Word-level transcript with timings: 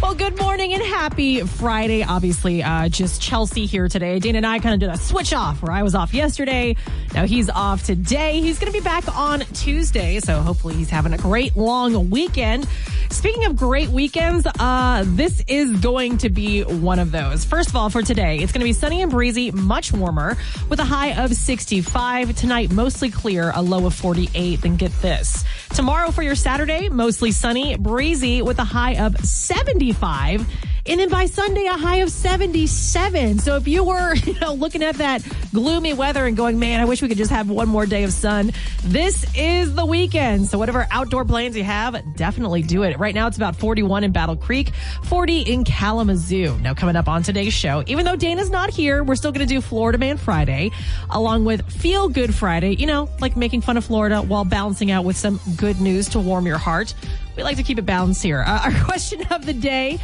Well, 0.00 0.14
good 0.14 0.38
morning 0.38 0.72
and 0.74 0.82
happy 0.82 1.40
Friday. 1.40 2.04
Obviously, 2.04 2.62
uh, 2.62 2.88
just 2.88 3.20
Chelsea 3.20 3.66
here 3.66 3.88
today. 3.88 4.20
Dana 4.20 4.38
and 4.38 4.46
I 4.46 4.60
kind 4.60 4.72
of 4.72 4.78
did 4.80 4.90
a 4.90 4.96
switch 4.96 5.34
off 5.34 5.60
where 5.60 5.72
I 5.72 5.82
was 5.82 5.96
off 5.96 6.14
yesterday. 6.14 6.76
Now 7.14 7.26
he's 7.26 7.50
off 7.50 7.84
today. 7.84 8.40
He's 8.40 8.60
going 8.60 8.72
to 8.72 8.78
be 8.78 8.82
back 8.82 9.12
on 9.16 9.40
Tuesday. 9.40 10.20
So 10.20 10.40
hopefully 10.40 10.74
he's 10.74 10.88
having 10.88 11.14
a 11.14 11.18
great 11.18 11.56
long 11.56 12.10
weekend. 12.10 12.68
Speaking 13.10 13.46
of 13.46 13.56
great 13.56 13.88
weekends, 13.88 14.46
uh, 14.60 15.02
this 15.04 15.42
is 15.48 15.80
going 15.80 16.18
to 16.18 16.30
be 16.30 16.62
one 16.62 17.00
of 17.00 17.10
those. 17.10 17.44
First 17.44 17.70
of 17.70 17.76
all, 17.76 17.90
for 17.90 18.02
today, 18.02 18.38
it's 18.38 18.52
going 18.52 18.60
to 18.60 18.66
be 18.66 18.72
sunny 18.72 19.02
and 19.02 19.10
breezy, 19.10 19.50
much 19.50 19.92
warmer 19.92 20.36
with 20.68 20.78
a 20.78 20.84
high 20.84 21.24
of 21.24 21.34
65. 21.34 22.36
Tonight, 22.36 22.70
mostly 22.70 23.10
clear, 23.10 23.50
a 23.52 23.62
low 23.62 23.84
of 23.84 23.94
48. 23.94 24.60
Then 24.60 24.76
get 24.76 24.92
this. 25.02 25.44
Tomorrow 25.78 26.10
for 26.10 26.24
your 26.24 26.34
Saturday, 26.34 26.88
mostly 26.88 27.30
sunny, 27.30 27.76
breezy 27.76 28.42
with 28.42 28.58
a 28.58 28.64
high 28.64 28.96
of 28.96 29.16
75. 29.24 30.44
And 30.88 30.98
then 30.98 31.10
by 31.10 31.26
Sunday, 31.26 31.66
a 31.66 31.74
high 31.74 31.96
of 31.96 32.10
77. 32.10 33.40
So 33.40 33.56
if 33.56 33.68
you 33.68 33.84
were, 33.84 34.14
you 34.24 34.32
know, 34.40 34.54
looking 34.54 34.82
at 34.82 34.96
that 34.96 35.22
gloomy 35.52 35.92
weather 35.92 36.24
and 36.24 36.34
going, 36.34 36.58
man, 36.58 36.80
I 36.80 36.86
wish 36.86 37.02
we 37.02 37.08
could 37.08 37.18
just 37.18 37.30
have 37.30 37.50
one 37.50 37.68
more 37.68 37.84
day 37.84 38.04
of 38.04 38.12
sun. 38.12 38.52
This 38.84 39.26
is 39.36 39.74
the 39.74 39.84
weekend. 39.84 40.46
So 40.46 40.56
whatever 40.58 40.86
outdoor 40.90 41.26
plans 41.26 41.58
you 41.58 41.62
have, 41.62 42.16
definitely 42.16 42.62
do 42.62 42.84
it. 42.84 42.98
Right 42.98 43.14
now 43.14 43.26
it's 43.26 43.36
about 43.36 43.54
41 43.56 44.02
in 44.02 44.12
Battle 44.12 44.34
Creek, 44.34 44.70
40 45.04 45.42
in 45.42 45.64
Kalamazoo. 45.64 46.58
Now 46.60 46.72
coming 46.72 46.96
up 46.96 47.06
on 47.06 47.22
today's 47.22 47.52
show, 47.52 47.84
even 47.86 48.06
though 48.06 48.16
Dana's 48.16 48.48
not 48.48 48.70
here, 48.70 49.04
we're 49.04 49.16
still 49.16 49.32
going 49.32 49.46
to 49.46 49.54
do 49.54 49.60
Florida 49.60 49.98
Man 49.98 50.16
Friday 50.16 50.70
along 51.10 51.44
with 51.44 51.70
Feel 51.70 52.08
Good 52.08 52.34
Friday, 52.34 52.76
you 52.76 52.86
know, 52.86 53.10
like 53.20 53.36
making 53.36 53.60
fun 53.60 53.76
of 53.76 53.84
Florida 53.84 54.22
while 54.22 54.46
balancing 54.46 54.90
out 54.90 55.04
with 55.04 55.18
some 55.18 55.38
good 55.56 55.82
news 55.82 56.08
to 56.10 56.18
warm 56.18 56.46
your 56.46 56.58
heart. 56.58 56.94
We 57.36 57.42
like 57.42 57.58
to 57.58 57.62
keep 57.62 57.78
it 57.78 57.82
balanced 57.82 58.22
here. 58.22 58.42
Uh, 58.46 58.62
our 58.64 58.84
question 58.84 59.22
of 59.30 59.44
the 59.44 59.52
day. 59.52 59.98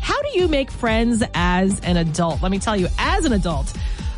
How 0.00 0.20
do 0.22 0.38
you 0.38 0.48
make 0.48 0.70
friends 0.70 1.22
as 1.34 1.80
an 1.80 1.96
adult? 1.96 2.42
Let 2.42 2.50
me 2.50 2.58
tell 2.58 2.76
you, 2.76 2.88
as 2.98 3.24
an 3.24 3.32
adult, 3.32 3.72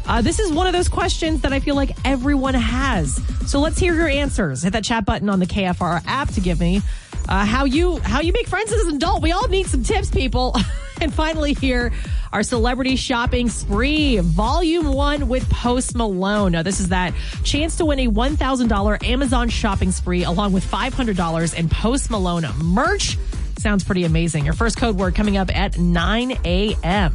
uh, 0.07 0.21
this 0.21 0.39
is 0.39 0.53
one 0.53 0.67
of 0.67 0.73
those 0.73 0.89
questions 0.89 1.43
that 1.43 1.53
I 1.53 1.61
feel 1.61 1.75
like 1.75 1.97
everyone 2.05 2.55
has. 2.55 3.21
So 3.47 3.61
let's 3.61 3.79
hear 3.79 3.95
your 3.95 4.09
answers. 4.09 4.63
Hit 4.63 4.73
that 4.73 4.85
chat 4.85 5.05
button 5.05 5.29
on 5.29 5.39
the 5.39 5.47
KFR 5.47 6.03
app 6.07 6.31
to 6.33 6.41
give 6.41 6.59
me 6.59 6.83
uh, 7.29 7.45
how 7.45 7.65
you 7.65 7.99
how 7.99 8.21
you 8.21 8.33
make 8.33 8.49
friends 8.49 8.73
as 8.73 8.83
an 8.87 8.97
adult. 8.97 9.23
We 9.23 9.33
all 9.33 9.49
need 9.49 9.67
some 9.67 9.83
tips, 9.83 10.11
people. 10.11 10.57
and 11.01 11.13
finally, 11.13 11.55
here 11.55 11.93
our 12.33 12.43
celebrity 12.43 12.97
shopping 12.97 13.49
spree, 13.49 14.19
volume 14.19 14.87
one 14.93 15.29
with 15.29 15.49
Post 15.51 15.95
Malone. 15.95 16.53
Now, 16.53 16.63
this 16.63 16.81
is 16.81 16.89
that 16.89 17.13
chance 17.45 17.77
to 17.77 17.85
win 17.85 18.01
a 18.01 18.09
one 18.09 18.37
thousand 18.37 18.69
dollar 18.69 18.99
Amazon 19.03 19.49
shopping 19.49 19.93
spree 19.93 20.25
along 20.25 20.53
with 20.53 20.65
five 20.65 20.95
hundred 20.95 21.17
dollars 21.17 21.55
in 21.55 21.69
Post 21.69 22.11
Malone 22.11 22.47
merch. 22.63 23.19
Sounds 23.59 23.85
pretty 23.85 24.05
amazing. 24.05 24.45
Your 24.45 24.55
first 24.55 24.77
code 24.77 24.97
word 24.97 25.15
coming 25.15 25.37
up 25.37 25.55
at 25.55 25.79
9 25.79 26.39
a.m. 26.45 27.15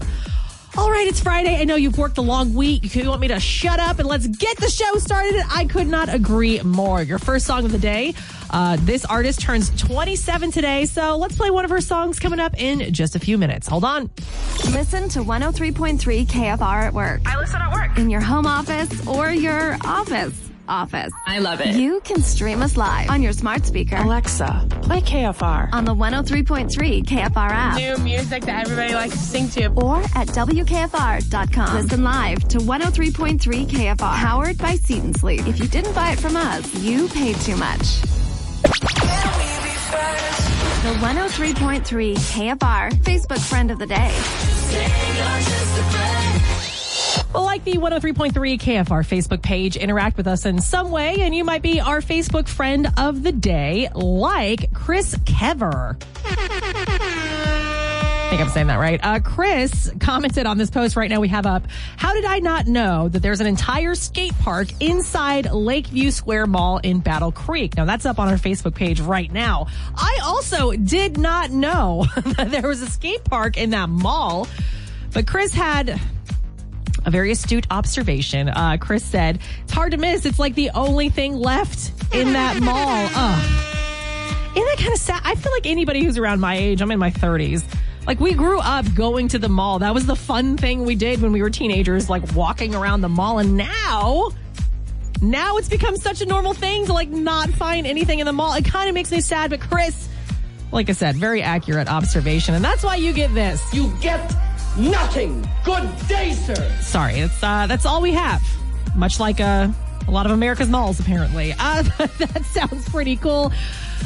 All 0.78 0.92
right, 0.92 1.08
it's 1.08 1.20
Friday. 1.20 1.60
I 1.60 1.64
know 1.64 1.76
you've 1.76 1.98
worked 1.98 2.20
a 2.20 2.22
long 2.22 2.54
week. 2.54 2.94
You 2.94 3.10
want 3.10 3.20
me 3.20 3.30
to 3.30 3.40
shut 3.40 3.80
up 3.80 3.98
and 3.98 4.08
let's 4.08 4.28
get 4.28 4.58
the 4.58 4.70
show 4.70 5.00
started? 5.00 5.42
I 5.50 5.66
could 5.66 5.88
not 5.88 6.14
agree 6.14 6.62
more. 6.62 7.02
Your 7.02 7.18
first 7.18 7.48
song 7.48 7.66
of 7.66 7.72
the 7.72 7.80
day. 7.80 8.14
Uh, 8.52 8.78
this 8.82 9.04
artist 9.04 9.42
turns 9.42 9.72
27 9.82 10.52
today, 10.52 10.86
so 10.86 11.18
let's 11.18 11.36
play 11.36 11.50
one 11.50 11.66
of 11.66 11.72
her 11.72 11.82
songs 11.82 12.20
coming 12.20 12.40
up 12.40 12.54
in 12.62 12.94
just 12.94 13.16
a 13.16 13.20
few 13.20 13.40
minutes. 13.40 13.68
Hold 13.68 13.86
on. 13.86 14.12
Listen 14.72 15.10
to 15.10 15.20
103.3 15.24 16.28
KFR 16.28 16.84
at 16.84 16.94
work. 16.94 17.22
I 17.26 17.40
listen 17.40 17.60
at 17.60 17.74
work. 17.74 17.98
In 17.98 18.12
your 18.12 18.22
home 18.22 18.46
office 18.46 19.08
or 19.08 19.32
your 19.32 19.78
office 19.84 20.47
office. 20.68 21.12
I 21.26 21.40
love 21.40 21.62
it. 21.62 21.76
You 21.76 22.00
can 22.02 22.22
stream 22.22 22.62
us 22.62 22.78
live 22.78 23.10
on 23.10 23.22
your 23.22 23.34
smart 23.34 23.66
speaker 23.66 23.96
Alexa, 23.98 24.68
play 24.82 25.02
KFR. 25.02 25.70
on 25.74 25.86
the 25.86 25.94
103.3 25.94 27.04
KFR 27.04 27.50
app. 27.50 27.78
New 27.78 27.98
music 28.04 28.44
that 28.46 28.66
everybody 28.68 28.94
likes 28.94 29.14
to 29.14 29.20
sing 29.20 29.50
to. 29.50 29.68
or 29.74 29.98
at 30.16 30.28
WKFR.com. 30.28 31.76
Listen 31.76 32.04
live 32.04 32.40
to 32.50 32.60
103.3 32.60 33.40
KFR, 33.68 34.16
powered 34.16 34.58
by 34.58 34.76
Seat 34.76 35.04
and 35.04 35.16
Sleep. 35.18 35.48
If 35.48 35.60
you 35.60 35.68
didn't 35.68 35.94
buy 35.94 36.12
it 36.12 36.20
from 36.20 36.36
us, 36.36 36.74
you 36.82 37.08
paid 37.10 37.36
too 37.38 37.56
much. 37.58 38.02
The 40.84 40.94
103.3 41.02 42.16
KFR 42.16 42.92
Facebook 43.04 43.40
friend 43.40 43.72
of 43.72 43.80
the 43.80 43.88
day. 43.88 44.12
Like 47.34 47.64
the 47.64 47.74
103.3 47.74 48.32
KFR 48.34 48.86
Facebook 48.86 49.42
page, 49.42 49.78
interact 49.78 50.18
with 50.18 50.28
us 50.28 50.46
in 50.46 50.62
some 50.62 50.92
way, 50.92 51.22
and 51.22 51.34
you 51.36 51.44
might 51.44 51.62
be 51.62 51.80
our 51.80 52.02
Facebook 52.02 52.48
friend 52.48 52.92
of 52.98 53.24
the 53.24 53.32
day, 53.32 53.90
like 53.94 54.74
Chris 54.74 55.16
Kever. 55.16 56.02
I 58.28 58.30
think 58.30 58.42
I'm 58.42 58.50
saying 58.50 58.68
that 58.68 58.76
right. 58.76 59.00
Uh, 59.02 59.20
Chris 59.22 59.90
commented 60.02 60.46
on 60.46 60.58
this 60.58 60.70
post 60.70 60.98
right 60.98 61.10
now 61.10 61.22
we 61.22 61.30
have 61.30 61.46
up. 61.46 61.64
How 61.96 62.14
did 62.14 62.26
I 62.26 62.40
not 62.40 62.68
know 62.68 63.08
that 63.08 63.22
there's 63.22 63.40
an 63.40 63.48
entire 63.48 63.96
skate 63.96 64.38
park 64.40 64.68
inside 64.82 65.50
Lakeview 65.50 66.12
Square 66.12 66.48
Mall 66.48 66.80
in 66.80 67.00
Battle 67.00 67.32
Creek? 67.32 67.78
Now 67.78 67.86
that's 67.86 68.06
up 68.06 68.20
on 68.20 68.28
our 68.28 68.36
Facebook 68.36 68.76
page 68.76 69.00
right 69.00 69.32
now. 69.32 69.68
I 69.96 70.20
also 70.26 70.74
did 70.74 71.18
not 71.18 71.52
know 71.52 72.06
that 72.16 72.52
there 72.52 72.68
was 72.68 72.82
a 72.82 72.88
skate 72.90 73.24
park 73.24 73.56
in 73.56 73.70
that 73.70 73.88
mall, 73.88 74.50
but 75.14 75.26
Chris 75.26 75.54
had 75.54 75.98
a 77.08 77.10
very 77.10 77.32
astute 77.32 77.66
observation. 77.72 78.50
Uh, 78.50 78.78
Chris 78.80 79.04
said, 79.04 79.40
it's 79.64 79.72
hard 79.74 79.94
to 79.94 79.98
miss. 79.98 80.26
It's 80.26 80.40
like 80.40 80.56
the 80.56 80.70
only 80.72 81.10
thing 81.10 81.34
left 81.34 81.94
in 82.14 82.34
that 82.34 82.62
mall. 82.62 83.10
Ugh. 83.16 84.58
Isn't 84.58 84.68
that 84.68 84.78
kind 84.78 84.94
of 84.94 85.00
sad? 85.00 85.22
I 85.24 85.36
feel 85.36 85.54
like 85.54 85.66
anybody 85.66 86.04
who's 86.04 86.18
around 86.18 86.42
my 86.42 86.58
age, 86.58 86.82
I'm 86.82 86.92
in 86.92 87.00
my 87.00 87.12
30s. 87.12 87.64
Like 88.06 88.20
we 88.20 88.34
grew 88.34 88.60
up 88.60 88.94
going 88.94 89.30
to 89.30 89.40
the 89.40 89.48
mall. 89.48 89.80
That 89.80 89.94
was 89.94 90.06
the 90.06 90.16
fun 90.18 90.58
thing 90.58 90.84
we 90.84 90.96
did 90.96 91.22
when 91.22 91.32
we 91.32 91.42
were 91.42 91.50
teenagers, 91.50 92.10
like 92.10 92.36
walking 92.36 92.76
around 92.76 93.02
the 93.02 93.10
mall. 93.10 93.40
And 93.40 93.56
now, 93.56 94.30
now 95.22 95.58
it's 95.58 95.70
become 95.70 95.96
such 95.96 96.22
a 96.22 96.26
normal 96.26 96.54
thing 96.54 96.88
to 96.88 96.94
like 96.94 97.10
not 97.10 97.50
find 97.52 97.88
anything 97.88 98.20
in 98.20 98.26
the 98.26 98.34
mall. 98.34 98.54
It 98.54 98.66
kind 98.66 98.90
of 98.90 98.96
makes 98.96 99.12
me 99.12 99.22
sad, 99.22 99.50
but 99.52 99.62
Chris, 99.62 100.10
like 100.74 100.90
I 100.90 100.94
said, 100.94 101.16
very 101.16 101.42
accurate 101.42 101.88
observation. 101.88 102.54
And 102.54 102.66
that's 102.66 102.84
why 102.84 102.96
you 102.96 103.14
get 103.14 103.34
this. 103.34 103.62
You 103.74 103.94
get 104.02 104.20
nothing. 104.78 105.48
Good 105.64 105.90
day, 106.08 106.34
sir. 106.34 106.78
Sorry, 106.82 107.20
it's 107.20 107.42
uh, 107.44 107.68
that's 107.68 107.86
all 107.86 108.02
we 108.02 108.14
have. 108.14 108.42
Much 108.96 109.20
like 109.20 109.40
uh, 109.40 109.68
a 110.08 110.12
lot 110.12 110.26
of 110.26 110.32
America's 110.32 110.70
malls, 110.70 111.00
apparently. 111.00 111.54
Uh, 111.68 111.84
that 112.20 112.46
sounds 112.46 112.88
pretty 112.90 113.18
cool. 113.18 113.52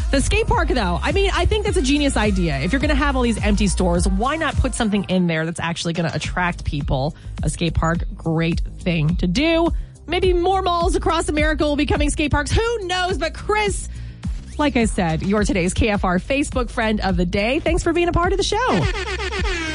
The 0.10 0.20
skate 0.20 0.48
park, 0.48 0.70
though, 0.70 1.00
I 1.02 1.12
mean, 1.12 1.30
I 1.34 1.46
think 1.46 1.66
that's 1.66 1.78
a 1.78 1.82
genius 1.82 2.18
idea. 2.18 2.58
If 2.60 2.72
you're 2.72 2.80
going 2.80 2.90
to 2.90 2.96
have 2.96 3.16
all 3.16 3.22
these 3.22 3.42
empty 3.44 3.68
stores, 3.68 4.08
why 4.08 4.36
not 4.36 4.56
put 4.56 4.74
something 4.74 5.04
in 5.06 5.28
there 5.28 5.46
that's 5.46 5.60
actually 5.60 5.94
going 5.94 6.10
to 6.10 6.16
attract 6.16 6.66
people? 6.66 7.16
A 7.44 7.50
skate 7.50 7.76
park, 7.76 8.00
great 8.16 8.62
thing 8.80 9.16
to 9.18 9.28
do. 9.28 9.70
Maybe 10.08 10.34
more 10.34 10.62
malls 10.62 10.96
across 10.96 11.30
America 11.30 11.64
will 11.64 11.76
be 11.76 11.86
becoming 11.86 12.10
skate 12.10 12.32
parks. 12.32 12.52
Who 12.52 12.88
knows? 12.88 13.18
But 13.18 13.34
Chris, 13.34 13.88
like 14.58 14.76
I 14.76 14.86
said, 14.86 15.22
you're 15.22 15.44
today's 15.44 15.74
KFR 15.74 16.22
Facebook 16.22 16.70
friend 16.70 17.00
of 17.02 17.16
the 17.16 17.26
day. 17.26 17.60
Thanks 17.60 17.84
for 17.84 17.94
being 17.94 18.08
a 18.08 18.14
part 18.14 18.34
of 18.34 18.38
the 18.38 18.44
show. 18.44 19.68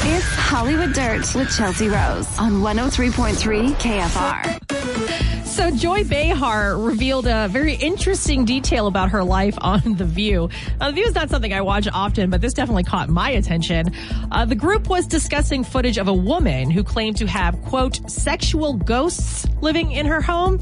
It's 0.00 0.24
Hollywood 0.24 0.92
Dirt 0.92 1.34
with 1.34 1.54
Chelsea 1.54 1.88
Rose 1.88 2.38
on 2.38 2.60
103.3 2.60 3.74
KFR. 3.74 5.44
So 5.44 5.72
Joy 5.72 6.04
Behar 6.04 6.78
revealed 6.78 7.26
a 7.26 7.48
very 7.48 7.74
interesting 7.74 8.44
detail 8.44 8.86
about 8.86 9.10
her 9.10 9.24
life 9.24 9.58
on 9.60 9.96
The 9.96 10.04
View. 10.04 10.50
Now, 10.78 10.86
the 10.86 10.92
View 10.92 11.04
is 11.04 11.16
not 11.16 11.30
something 11.30 11.52
I 11.52 11.62
watch 11.62 11.88
often, 11.92 12.30
but 12.30 12.40
this 12.40 12.54
definitely 12.54 12.84
caught 12.84 13.08
my 13.08 13.30
attention. 13.30 13.92
Uh, 14.30 14.44
the 14.44 14.54
group 14.54 14.88
was 14.88 15.04
discussing 15.06 15.64
footage 15.64 15.98
of 15.98 16.06
a 16.06 16.14
woman 16.14 16.70
who 16.70 16.84
claimed 16.84 17.16
to 17.16 17.26
have, 17.26 17.60
quote, 17.62 18.08
sexual 18.08 18.74
ghosts 18.74 19.48
living 19.60 19.90
in 19.90 20.06
her 20.06 20.20
home, 20.20 20.60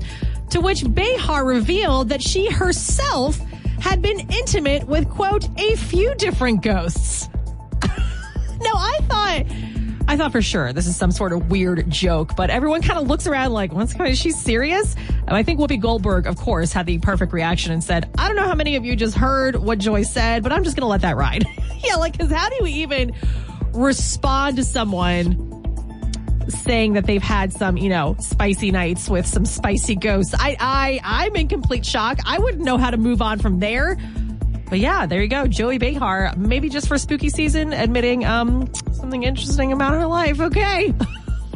to 0.48 0.62
which 0.62 0.82
Behar 0.94 1.44
revealed 1.44 2.08
that 2.08 2.22
she 2.22 2.50
herself 2.50 3.38
had 3.80 4.00
been 4.00 4.18
intimate 4.30 4.84
with, 4.84 5.06
quote, 5.10 5.46
a 5.58 5.76
few 5.76 6.14
different 6.14 6.62
ghosts. 6.62 7.28
No, 8.60 8.72
I 8.74 8.98
thought, 9.02 9.46
I 10.08 10.16
thought 10.16 10.32
for 10.32 10.42
sure 10.42 10.72
this 10.72 10.86
is 10.86 10.96
some 10.96 11.10
sort 11.10 11.32
of 11.32 11.50
weird 11.50 11.88
joke, 11.90 12.36
but 12.36 12.50
everyone 12.50 12.82
kind 12.82 12.98
of 12.98 13.06
looks 13.06 13.26
around 13.26 13.52
like, 13.52 13.72
what's 13.72 13.92
going? 13.92 14.06
on? 14.06 14.12
Is 14.12 14.18
she 14.18 14.30
serious? 14.30 14.94
And 15.26 15.36
I 15.36 15.42
think 15.42 15.58
Whoopi 15.58 15.80
Goldberg, 15.80 16.26
of 16.26 16.36
course, 16.36 16.72
had 16.72 16.86
the 16.86 16.98
perfect 16.98 17.32
reaction 17.32 17.72
and 17.72 17.82
said, 17.82 18.08
"I 18.16 18.28
don't 18.28 18.36
know 18.36 18.46
how 18.46 18.54
many 18.54 18.76
of 18.76 18.84
you 18.84 18.94
just 18.94 19.16
heard 19.16 19.56
what 19.56 19.78
Joy 19.78 20.04
said, 20.04 20.42
but 20.42 20.52
I'm 20.52 20.62
just 20.64 20.76
going 20.76 20.82
to 20.82 20.88
let 20.88 21.02
that 21.02 21.16
ride." 21.16 21.44
yeah, 21.84 21.96
like, 21.96 22.12
because 22.12 22.30
how 22.30 22.48
do 22.48 22.56
you 22.60 22.66
even 22.82 23.12
respond 23.72 24.56
to 24.56 24.64
someone 24.64 25.46
saying 26.48 26.94
that 26.94 27.06
they've 27.06 27.22
had 27.22 27.52
some, 27.52 27.76
you 27.76 27.88
know, 27.88 28.16
spicy 28.20 28.70
nights 28.70 29.08
with 29.08 29.26
some 29.26 29.44
spicy 29.44 29.96
ghosts. 29.96 30.34
I, 30.38 30.56
I, 30.60 31.00
I'm 31.02 31.36
in 31.36 31.48
complete 31.48 31.84
shock. 31.84 32.18
I 32.24 32.38
wouldn't 32.38 32.62
know 32.62 32.78
how 32.78 32.90
to 32.90 32.96
move 32.96 33.20
on 33.20 33.38
from 33.38 33.58
there. 33.58 33.98
But 34.68 34.80
yeah, 34.80 35.06
there 35.06 35.22
you 35.22 35.28
go. 35.28 35.46
Joey 35.46 35.78
Behar, 35.78 36.34
maybe 36.36 36.68
just 36.68 36.88
for 36.88 36.98
spooky 36.98 37.30
season, 37.30 37.72
admitting 37.72 38.24
um, 38.24 38.72
something 38.92 39.22
interesting 39.22 39.72
about 39.72 39.92
her 39.92 40.06
life. 40.06 40.40
Okay. 40.40 40.94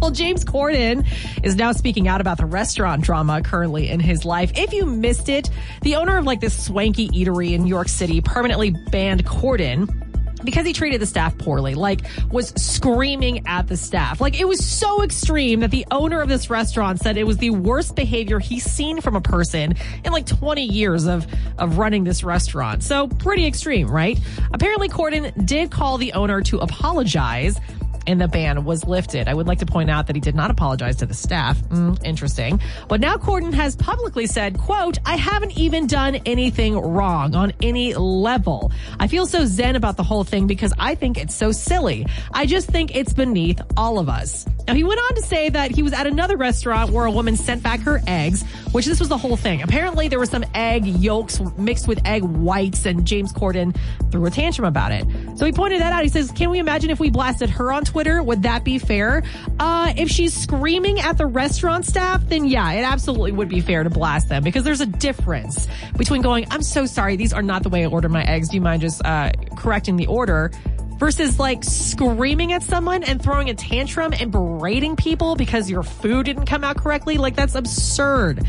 Well, 0.01 0.11
James 0.11 0.47
Corden 0.47 1.07
is 1.43 1.57
now 1.57 1.73
speaking 1.73 2.09
out 2.09 2.23
about 2.23 2.39
the 2.39 2.47
restaurant 2.47 3.05
drama 3.05 3.43
currently 3.43 3.91
in 3.91 4.01
his 4.01 4.25
life. 4.25 4.51
If 4.55 4.73
you 4.73 4.87
missed 4.87 5.29
it, 5.29 5.51
the 5.83 5.97
owner 5.97 6.17
of 6.17 6.25
like 6.25 6.41
this 6.41 6.65
swanky 6.65 7.09
eatery 7.11 7.53
in 7.53 7.65
New 7.65 7.69
York 7.69 7.91
City 7.91 8.23
permanently 8.23 8.71
banned 8.71 9.27
Corden 9.27 10.00
because 10.45 10.67
he 10.67 10.73
treated 10.73 11.01
the 11.01 11.07
staff 11.07 11.37
poorly, 11.39 11.75
like 11.75 12.03
was 12.31 12.49
screaming 12.57 13.47
at 13.47 13.69
the 13.69 13.77
staff. 13.77 14.21
Like 14.21 14.39
it 14.39 14.47
was 14.47 14.65
so 14.65 15.03
extreme 15.03 15.61
that 15.61 15.71
the 15.71 15.87
owner 15.91 16.21
of 16.21 16.29
this 16.29 16.51
restaurant 16.51 17.01
said 17.01 17.17
it 17.17 17.27
was 17.27 17.39
the 17.39 17.51
worst 17.51 17.97
behavior 17.97 18.39
he's 18.39 18.65
seen 18.65 19.01
from 19.01 19.17
a 19.17 19.21
person 19.21 19.75
in 20.05 20.13
like 20.13 20.27
20 20.27 20.65
years 20.65 21.07
of, 21.07 21.27
of 21.59 21.79
running 21.79 22.05
this 22.05 22.25
restaurant. 22.25 22.83
So 22.83 23.09
pretty 23.09 23.47
extreme, 23.47 23.89
right? 23.89 24.19
Apparently 24.53 24.89
Corden 24.89 25.47
did 25.47 25.71
call 25.71 25.99
the 25.99 26.13
owner 26.13 26.41
to 26.43 26.59
apologize 26.59 27.59
and 28.07 28.21
the 28.21 28.29
ban 28.29 28.65
was 28.65 28.85
lifted. 28.85 29.29
I 29.29 29.35
would 29.35 29.47
like 29.47 29.59
to 29.59 29.67
point 29.67 29.91
out 29.91 30.07
that 30.07 30.17
he 30.17 30.21
did 30.21 30.35
not 30.35 30.51
apologize 30.51 30.97
to 30.97 31.07
the 31.07 31.15
staff. 31.15 31.59
Mm, 31.69 32.03
interesting. 32.05 32.61
But 32.89 33.01
now 33.01 33.17
Corden 33.17 33.53
has 33.55 33.77
publicly 33.77 34.27
said, 34.27 34.59
quote, 34.59 34.99
I 35.07 35.17
haven't 35.17 35.57
even 35.57 35.87
done 35.87 36.17
anything 36.27 36.77
wrong 36.79 37.35
on 37.35 37.53
any 37.63 37.95
level. 37.95 38.73
I 38.99 39.07
feel 39.07 39.27
so 39.27 39.45
zen 39.47 39.77
about 39.77 39.97
the 39.97 40.03
whole 40.03 40.25
thing 40.25 40.47
because 40.47 40.73
I 40.79 40.95
think 40.95 41.19
it's 41.19 41.35
so 41.35 41.53
silly. 41.53 42.07
I 42.33 42.47
just 42.47 42.69
think 42.69 42.95
it's 42.95 43.13
beneath 43.13 43.61
all 43.77 43.99
of 43.99 44.09
us. 44.09 44.47
Now 44.67 44.75
he 44.75 44.85
went 44.85 45.01
on 45.01 45.15
to 45.17 45.23
say 45.23 45.49
that 45.49 45.71
he 45.71 45.83
was 45.83 45.93
at 45.93 46.07
another 46.07 46.37
restaurant 46.37 46.91
where 46.91 47.05
a 47.05 47.11
woman 47.11 47.37
sent 47.37 47.63
back 47.63 47.81
her 47.81 48.01
eggs, 48.07 48.45
which 48.73 48.87
this 48.87 49.01
was 49.01 49.09
the 49.09 49.19
whole 49.19 49.37
thing. 49.37 49.63
Apparently 49.63 50.09
there 50.09 50.19
were 50.19 50.27
some 50.27 50.45
egg 50.55 50.87
yolks 50.87 51.41
mixed 51.57 51.89
with 51.89 52.01
egg 52.07 52.23
whites 52.23 52.87
and 52.87 53.05
James 53.05 53.33
Corden 53.33 53.77
threw 54.11 54.25
a 54.27 54.31
tantrum 54.31 54.67
about 54.67 54.93
it. 54.93 55.07
So 55.37 55.45
he 55.45 55.53
pointed 55.53 55.81
that 55.81 55.93
out. 55.93 56.03
He 56.03 56.09
says, 56.09 56.31
can 56.31 56.51
we 56.51 56.59
imagine 56.59 56.91
if 56.91 57.01
we 57.01 57.11
blasted 57.11 57.51
her 57.51 57.73
on 57.73 57.85
Twitter? 57.91 58.23
Would 58.23 58.45
that 58.45 58.65
be 58.65 58.79
fair? 58.79 59.23
Uh, 59.59 59.93
if 59.97 60.09
she's 60.09 60.33
screaming 60.33 61.01
at 61.01 61.19
the 61.19 61.27
restaurant 61.27 61.85
staff, 61.85 62.23
then 62.29 62.47
yeah, 62.47 62.73
it 62.73 62.83
absolutely 62.83 63.33
would 63.33 63.49
be 63.49 63.61
fair 63.61 63.83
to 63.83 63.91
blast 63.91 64.29
them 64.29 64.45
because 64.45 64.63
there's 64.63 64.81
a 64.81 64.87
difference 64.87 65.67
between 65.97 66.23
going, 66.23 66.47
I'm 66.51 66.63
so 66.63 66.87
sorry. 66.87 67.17
These 67.17 67.33
are 67.33 67.43
not 67.43 67.65
the 67.65 67.69
way 67.69 67.83
I 67.85 67.87
ordered 67.89 68.13
my 68.13 68.23
eggs. 68.23 68.49
Do 68.49 68.57
you 68.57 68.61
mind 68.61 68.83
just, 68.83 69.05
uh, 69.05 69.33
correcting 69.57 69.97
the 69.97 70.07
order? 70.07 70.51
versus 70.99 71.39
like 71.39 71.65
screaming 71.65 72.53
at 72.53 72.63
someone 72.63 73.03
and 73.03 73.23
throwing 73.23 73.49
a 73.49 73.55
tantrum 73.55 74.13
and 74.13 74.31
berating 74.31 74.97
people 74.97 75.35
because 75.35 75.71
your 75.71 75.83
food 75.83 76.27
didn't 76.27 76.45
come 76.45 76.63
out 76.63 76.77
correctly. 76.77 77.17
Like 77.17 77.35
that's 77.35 77.55
absurd. 77.55 78.45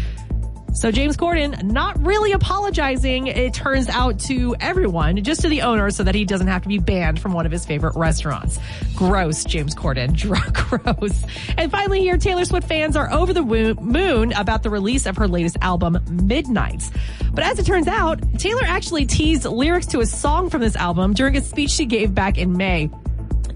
So 0.74 0.90
James 0.90 1.18
Corden 1.18 1.64
not 1.64 2.04
really 2.04 2.32
apologizing, 2.32 3.28
it 3.28 3.54
turns 3.54 3.90
out 3.90 4.20
to 4.22 4.56
everyone, 4.62 5.22
just 5.22 5.42
to 5.42 5.50
the 5.50 5.64
owner 5.64 5.92
so 5.92 6.04
that 6.04 6.16
he 6.16 6.24
doesn't 6.24 6.48
have 6.48 6.62
to 6.62 6.70
be 6.70 6.80
banned 6.80 7.20
from 7.20 7.34
one 7.34 7.46
of 7.46 7.52
his 7.52 7.66
favorite 7.66 7.96
restaurants. 7.98 8.58
Gross, 8.96 9.44
James 9.44 9.76
Corden. 9.76 10.16
Gross. 10.70 11.24
And 11.58 11.70
finally 11.70 12.00
here, 12.00 12.18
Taylor 12.18 12.46
Swift 12.46 12.68
fans 12.68 12.96
are 12.96 13.12
over 13.12 13.34
the 13.34 13.44
moon 13.44 14.32
about 14.32 14.64
the 14.64 14.70
release 14.70 15.06
of 15.06 15.18
her 15.18 15.28
latest 15.28 15.58
album, 15.62 16.00
Midnights. 16.10 16.90
But 17.34 17.44
as 17.44 17.60
it 17.60 17.66
turns 17.66 17.88
out, 17.88 18.22
Taylor 18.40 18.64
actually 18.64 19.06
teased 19.06 19.44
lyrics 19.44 19.88
to 19.88 20.00
a 20.00 20.06
song 20.06 20.50
from 20.50 20.62
this 20.62 20.78
album 20.78 21.14
during 21.14 21.36
a 21.36 21.42
speech 21.42 21.72
she 21.72 21.86
gave 21.86 22.16
back 22.16 22.38
in 22.38 22.56
May. 22.56 22.90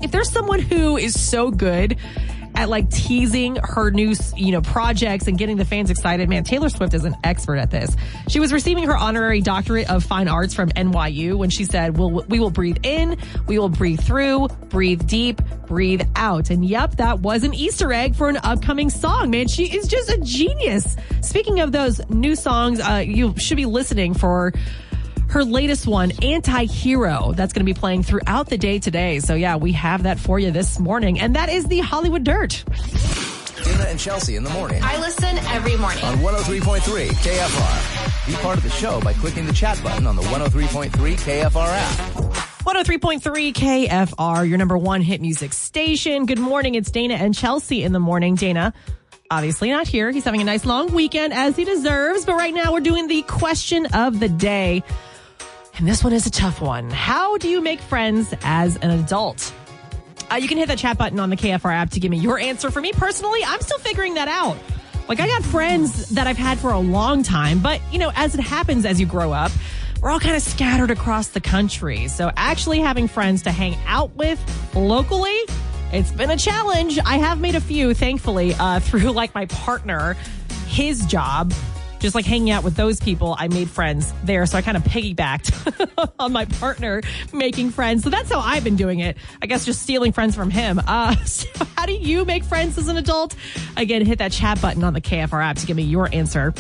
If 0.02 0.12
there's 0.12 0.30
someone 0.30 0.60
who 0.60 0.98
is 0.98 1.20
so 1.20 1.50
good 1.50 1.98
at 2.56 2.70
like 2.70 2.90
teasing 2.90 3.58
her 3.58 3.92
new, 3.92 4.14
you 4.36 4.52
know, 4.52 4.62
projects 4.62 5.28
and 5.28 5.38
getting 5.38 5.58
the 5.58 5.66
fans 5.66 5.90
excited. 5.90 6.30
Man, 6.30 6.44
Taylor 6.44 6.70
Swift 6.70 6.94
is 6.94 7.06
an 7.06 7.16
expert 7.24 7.58
at 7.58 7.72
this. 7.72 7.96
She 8.28 8.40
was 8.40 8.54
receiving 8.54 8.86
her 8.86 8.98
honorary 8.98 9.42
doctorate 9.42 9.90
of 9.90 10.04
fine 10.04 10.28
arts 10.28 10.54
from 10.54 10.70
NYU 10.70 11.36
when 11.36 11.50
she 11.50 11.66
said, 11.66 11.98
we'll, 11.98 12.26
we 12.28 12.40
will 12.40 12.50
breathe 12.50 12.78
in, 12.84 13.18
we 13.48 13.60
will 13.60 13.70
breathe 13.70 14.02
through, 14.02 14.48
breathe 14.70 15.06
deep, 15.08 15.42
breathe 15.68 16.02
out. 16.16 16.50
And 16.50 16.66
yep, 16.66 16.96
that 16.98 17.20
was 17.20 17.44
an 17.44 17.54
Easter 17.54 17.92
egg 17.92 18.16
for 18.16 18.30
an 18.30 18.38
upcoming 18.38 18.90
song, 18.90 19.30
man. 19.30 19.48
She 19.48 19.66
is 19.66 19.88
just 19.88 20.10
a 20.10 20.18
genius. 20.22 20.96
Speaking 21.22 21.60
of 21.60 21.72
those 21.72 22.08
new 22.10 22.36
songs, 22.36 22.80
uh, 22.80 23.04
you 23.06 23.38
should 23.38 23.58
be 23.58 23.66
listening 23.66 24.14
for 24.14 24.54
her 25.30 25.44
latest 25.44 25.88
one, 25.88 26.12
Anti-Hero, 26.22 27.34
that's 27.36 27.54
going 27.54 27.66
to 27.66 27.74
be 27.74 27.78
playing 27.78 28.04
throughout 28.04 28.48
the 28.48 28.58
day 28.58 28.80
today. 28.80 29.20
So 29.20 29.36
yeah, 29.36 29.56
we 29.58 29.72
have 29.74 30.04
that 30.04 30.20
for 30.20 30.40
you 30.40 30.52
this 30.52 30.80
morning. 30.80 31.20
And 31.20 31.36
that 31.36 31.50
is 31.50 31.66
the 31.66 31.80
Hollywood 31.80 32.24
Dirt. 32.24 32.64
Dana 33.64 33.84
and 33.86 34.00
Chelsea 34.00 34.36
in 34.36 34.44
the 34.44 34.50
morning. 34.52 34.80
I 34.84 35.00
listen 35.00 35.38
every 35.40 35.76
morning. 35.78 36.04
On 36.04 36.18
103.3 36.18 37.08
KFR. 37.10 38.28
Be 38.28 38.34
part 38.36 38.58
of 38.58 38.64
the 38.64 38.70
show 38.70 39.02
by 39.02 39.14
clicking 39.14 39.46
the 39.46 39.54
chat 39.54 39.82
button 39.84 40.06
on 40.06 40.16
the 40.16 40.22
103.3 40.24 40.92
KFR 40.92 41.68
app. 41.68 42.46
103.3 42.66 43.54
KFR, 43.54 44.48
your 44.50 44.58
number 44.58 44.78
one 44.78 45.02
hit 45.02 45.22
music 45.22 45.54
station. 45.54 46.26
Good 46.26 46.40
morning. 46.40 46.76
It's 46.76 46.90
Dana 46.90 47.14
and 47.16 47.36
Chelsea 47.36 47.84
in 47.84 47.92
the 47.92 48.00
morning. 48.00 48.36
Dana, 48.36 48.74
obviously 49.30 49.70
not 49.70 49.88
here. 49.88 50.10
He's 50.12 50.24
having 50.24 50.42
a 50.42 50.46
nice 50.46 50.66
long 50.66 50.92
weekend 50.94 51.34
as 51.34 51.56
he 51.56 51.64
deserves. 51.64 52.26
But 52.26 52.36
right 52.36 52.54
now 52.54 52.74
we're 52.74 52.80
doing 52.80 53.08
the 53.08 53.22
question 53.24 53.86
of 53.94 54.20
the 54.20 54.30
day. 54.30 54.84
And 55.78 55.88
this 55.88 56.04
one 56.04 56.14
is 56.14 56.26
a 56.26 56.32
tough 56.32 56.62
one. 56.62 56.90
How 56.90 57.38
do 57.38 57.50
you 57.50 57.60
make 57.60 57.82
friends 57.82 58.34
as 58.44 58.78
an 58.78 58.92
adult? 58.92 59.54
Uh, 60.32 60.36
you 60.36 60.48
can 60.48 60.58
hit 60.58 60.70
that 60.70 60.78
chat 60.78 60.98
button 60.98 61.20
on 61.20 61.30
the 61.30 61.36
KFR 61.36 61.74
app 61.74 61.90
to 61.92 62.00
give 62.00 62.10
me 62.10 62.18
your 62.18 62.40
answer. 62.40 62.72
For 62.72 62.82
me 62.82 62.94
personally, 62.94 63.42
I'm 63.46 63.60
still 63.62 63.80
figuring 63.80 64.14
that 64.14 64.28
out. 64.28 64.58
Like, 65.10 65.20
I 65.20 65.28
got 65.28 65.44
friends 65.44 66.10
that 66.10 66.28
I've 66.28 66.38
had 66.38 66.58
for 66.60 66.72
a 66.72 66.80
long 66.80 67.24
time, 67.24 67.60
but 67.60 67.82
you 67.92 68.00
know, 68.00 68.12
as 68.16 68.34
it 68.34 68.42
happens 68.42 68.86
as 68.86 69.00
you 69.00 69.06
grow 69.06 69.34
up, 69.34 69.52
we're 70.02 70.12
all 70.12 70.20
kind 70.20 70.36
of 70.36 70.42
scattered 70.42 70.92
across 70.92 71.28
the 71.30 71.42
country. 71.42 72.08
So, 72.08 72.32
actually 72.38 72.80
having 72.80 73.08
friends 73.08 73.44
to 73.44 73.52
hang 73.52 73.78
out 73.86 74.16
with 74.16 74.40
locally, 74.74 75.40
it's 75.92 76.12
been 76.12 76.32
a 76.32 76.38
challenge. 76.38 76.98
I 77.06 77.18
have 77.18 77.40
made 77.40 77.56
a 77.56 77.62
few, 77.62 77.94
thankfully, 77.94 78.54
uh, 78.56 78.80
through 78.82 79.12
like 79.12 79.36
my 79.36 79.46
partner, 79.48 80.16
his 80.68 81.06
job 81.06 81.54
just 82.00 82.16
like 82.16 82.26
hanging 82.26 82.52
out 82.52 82.64
with 82.64 82.76
those 82.76 83.00
people, 83.00 83.36
I 83.38 83.48
made 83.48 83.70
friends 83.70 84.14
there. 84.24 84.46
So 84.46 84.58
I 84.58 84.62
kind 84.62 84.78
of 84.78 84.84
piggybacked 84.84 86.14
on 86.20 86.32
my 86.32 86.46
partner 86.46 87.02
making 87.34 87.72
friends. 87.72 88.04
So 88.04 88.10
that's 88.10 88.32
how 88.32 88.40
I've 88.40 88.64
been 88.64 88.76
doing 88.76 89.00
it. 89.00 89.18
I 89.42 89.48
guess 89.48 89.66
just 89.66 89.82
stealing 89.82 90.12
friends 90.12 90.36
from 90.36 90.50
him. 90.50 90.80
Uh, 90.86 91.16
so 91.26 91.48
how 91.76 91.86
do 91.86 91.94
you 91.94 92.26
make 92.26 92.44
friends 92.44 92.78
as 92.78 92.88
an 92.88 92.98
adult? 92.98 93.36
Again, 93.78 94.06
hit 94.06 94.20
that 94.20 94.32
chat 94.32 94.62
button 94.62 94.84
on 94.84 94.94
the 94.94 95.02
KFR 95.02 95.44
app 95.44 95.58
to 95.58 95.66
give 95.66 95.78
me 95.78 95.84
your 95.84 96.14
answer 96.14 96.54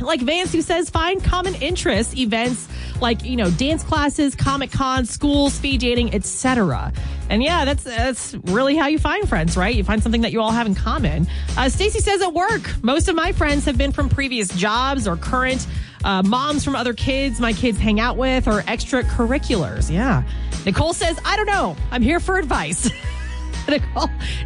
like 0.00 0.20
Vance, 0.20 0.52
who 0.52 0.62
says 0.62 0.90
find 0.90 1.22
common 1.22 1.54
interests, 1.56 2.16
events 2.16 2.68
like 3.00 3.24
you 3.24 3.36
know 3.36 3.50
dance 3.50 3.82
classes, 3.82 4.34
comic 4.34 4.70
cons, 4.70 5.10
schools, 5.10 5.54
speed 5.54 5.80
dating, 5.80 6.14
etc. 6.14 6.92
And 7.28 7.42
yeah, 7.42 7.64
that's 7.64 7.84
that's 7.84 8.34
really 8.44 8.76
how 8.76 8.86
you 8.86 8.98
find 8.98 9.28
friends, 9.28 9.56
right? 9.56 9.74
You 9.74 9.84
find 9.84 10.02
something 10.02 10.22
that 10.22 10.32
you 10.32 10.40
all 10.40 10.50
have 10.50 10.66
in 10.66 10.74
common. 10.74 11.26
Uh, 11.56 11.68
Stacy 11.68 12.00
says 12.00 12.22
at 12.22 12.32
work, 12.32 12.82
most 12.82 13.08
of 13.08 13.14
my 13.16 13.32
friends 13.32 13.64
have 13.64 13.78
been 13.78 13.92
from 13.92 14.08
previous 14.08 14.48
jobs 14.48 15.06
or 15.06 15.16
current 15.16 15.66
uh, 16.04 16.22
moms 16.22 16.64
from 16.64 16.74
other 16.74 16.94
kids 16.94 17.38
my 17.38 17.52
kids 17.52 17.78
hang 17.78 18.00
out 18.00 18.16
with 18.16 18.48
or 18.48 18.62
extracurriculars. 18.62 19.90
Yeah. 19.90 20.22
Nicole 20.64 20.92
says 20.92 21.18
I 21.24 21.36
don't 21.36 21.46
know. 21.46 21.76
I'm 21.90 22.02
here 22.02 22.20
for 22.20 22.38
advice. 22.38 22.90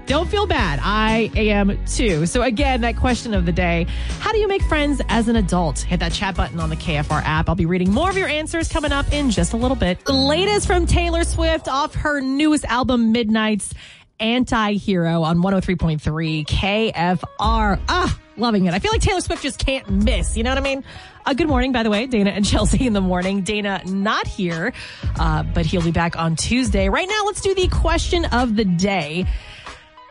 Don't 0.07 0.29
feel 0.29 0.47
bad. 0.47 0.81
I 0.83 1.31
am 1.35 1.79
too. 1.87 2.27
So 2.27 2.43
again, 2.43 2.81
that 2.83 2.97
question 2.97 3.35
of 3.35 3.47
the 3.47 3.53
day, 3.53 3.87
how 4.21 4.33
do 4.33 4.39
you 4.39 4.49
make 4.49 4.63
friends 4.63 5.01
as 5.09 5.29
an 5.29 5.37
adult? 5.37 5.81
Hit 5.81 6.01
that 6.01 6.13
chat 6.13 6.37
button 6.37 6.61
on 6.61 6.71
the 6.71 6.77
KFR 6.77 7.23
app. 7.25 7.49
I'll 7.49 7.55
be 7.55 7.67
reading 7.67 7.93
more 7.93 8.11
of 8.11 8.17
your 8.17 8.29
answers 8.29 8.69
coming 8.69 8.93
up 8.93 9.13
in 9.13 9.31
just 9.31 9.53
a 9.53 9.57
little 9.57 9.77
bit. 9.77 10.05
The 10.05 10.13
latest 10.13 10.67
from 10.67 10.87
Taylor 10.87 11.25
Swift 11.25 11.69
off 11.69 11.95
her 11.95 12.21
newest 12.21 12.65
album, 12.65 13.13
Midnights 13.13 13.73
Anti-Hero 14.21 15.23
on 15.23 15.39
103.3 15.39 16.47
KFR. 16.47 17.81
Ah, 17.89 18.19
loving 18.39 18.67
it. 18.67 18.75
I 18.75 18.79
feel 18.79 18.93
like 18.93 19.01
Taylor 19.01 19.21
Swift 19.21 19.43
just 19.43 19.59
can't 19.59 19.89
miss. 19.89 20.37
You 20.37 20.43
know 20.43 20.51
what 20.51 20.59
I 20.59 20.63
mean? 20.63 20.85
Uh, 21.25 21.35
good 21.35 21.49
morning, 21.49 21.73
by 21.73 21.83
the 21.83 21.91
way, 21.91 22.07
Dana 22.07 22.31
and 22.31 22.45
Chelsea 22.47 22.87
in 22.87 22.93
the 22.93 23.01
morning. 23.01 23.43
Dana 23.43 23.83
not 23.85 24.27
here, 24.27 24.73
uh, 25.19 25.43
but 25.43 25.67
he'll 25.67 25.83
be 25.83 25.91
back 25.91 26.17
on 26.17 26.37
Tuesday. 26.37 26.89
Right 26.89 27.09
now, 27.09 27.23
let's 27.27 27.41
do 27.41 27.55
the 27.55 27.69
question 27.69 28.25
of 28.27 28.57
the 28.57 28.65
day. 28.65 29.27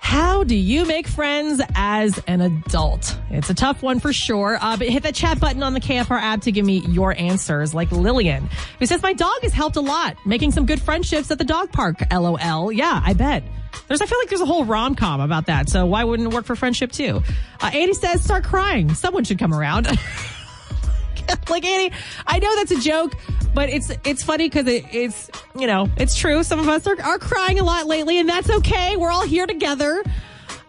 How 0.06 0.44
do 0.44 0.56
you 0.56 0.86
make 0.86 1.08
friends 1.08 1.60
as 1.74 2.22
an 2.28 2.40
adult? 2.40 3.18
It's 3.32 3.50
a 3.50 3.56
tough 3.56 3.82
one 3.82 4.00
for 4.00 4.14
sure, 4.14 4.56
uh, 4.62 4.78
but 4.78 4.88
hit 4.88 5.02
that 5.02 5.16
chat 5.16 5.40
button 5.40 5.64
on 5.64 5.74
the 5.74 5.80
KFR 5.80 6.22
app 6.22 6.42
to 6.42 6.52
give 6.52 6.64
me 6.64 6.78
your 6.88 7.18
answers, 7.18 7.74
like 7.74 7.92
Lillian, 7.92 8.48
who 8.78 8.86
says, 8.86 9.02
My 9.02 9.14
dog 9.14 9.42
has 9.42 9.52
helped 9.52 9.78
a 9.78 9.82
lot, 9.82 10.16
making 10.24 10.52
some 10.52 10.68
good 10.68 10.80
friendships 10.80 11.32
at 11.32 11.40
the 11.40 11.44
dog 11.44 11.72
park. 11.72 11.98
LOL. 12.12 12.72
Yeah, 12.72 13.02
I 13.04 13.14
bet. 13.14 13.44
There's, 13.88 14.02
I 14.02 14.06
feel 14.06 14.18
like 14.20 14.30
there's 14.30 14.42
a 14.42 14.46
whole 14.46 14.66
rom 14.66 14.96
com 14.96 15.22
about 15.22 15.48
that. 15.48 15.70
So 15.70 15.86
why 15.86 16.04
wouldn't 16.04 16.32
it 16.32 16.36
work 16.36 16.46
for 16.46 16.56
friendship 16.56 16.92
too? 16.92 17.22
Uh, 17.62 17.72
Andy 17.74 17.94
says, 17.94 18.24
start 18.24 18.44
crying. 18.44 18.94
Someone 18.94 19.24
should 19.24 19.40
come 19.40 19.54
around. 19.54 19.88
like 21.50 21.66
Andy, 21.66 21.96
I 22.28 22.40
know 22.40 22.56
that's 22.56 22.72
a 22.72 22.80
joke, 22.80 23.14
but 23.54 23.70
it's 23.70 23.92
it's 24.04 24.24
funny 24.24 24.48
because 24.48 24.68
it, 24.68 24.86
it's 24.92 25.30
you 25.58 25.68
know 25.68 25.90
it's 25.98 26.16
true. 26.16 26.44
Some 26.44 26.60
of 26.60 26.68
us 26.68 26.86
are, 26.88 27.02
are 27.02 27.20
crying 27.20 27.60
a 27.60 27.64
lot 27.64 27.88
lately, 27.88 28.20
and 28.20 28.30
that's 28.30 28.50
okay. 28.50 28.96
We're 28.96 29.12
all 29.12 29.26
here 29.26 29.48
together. 29.48 30.04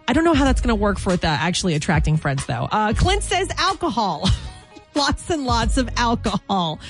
I 0.09 0.13
don't 0.13 0.25
know 0.25 0.35
how 0.35 0.45
that's 0.45 0.61
going 0.61 0.69
to 0.69 0.81
work 0.81 0.99
for 0.99 1.17
the 1.17 1.27
actually 1.27 1.75
attracting 1.75 2.17
friends 2.17 2.47
though. 2.47 2.69
Uh, 2.71 2.93
Clint 2.95 3.23
says 3.23 3.51
alcohol. 3.59 4.29
lots 4.95 5.29
and 5.31 5.45
lots 5.45 5.77
of 5.77 5.89
alcohol. 5.97 6.81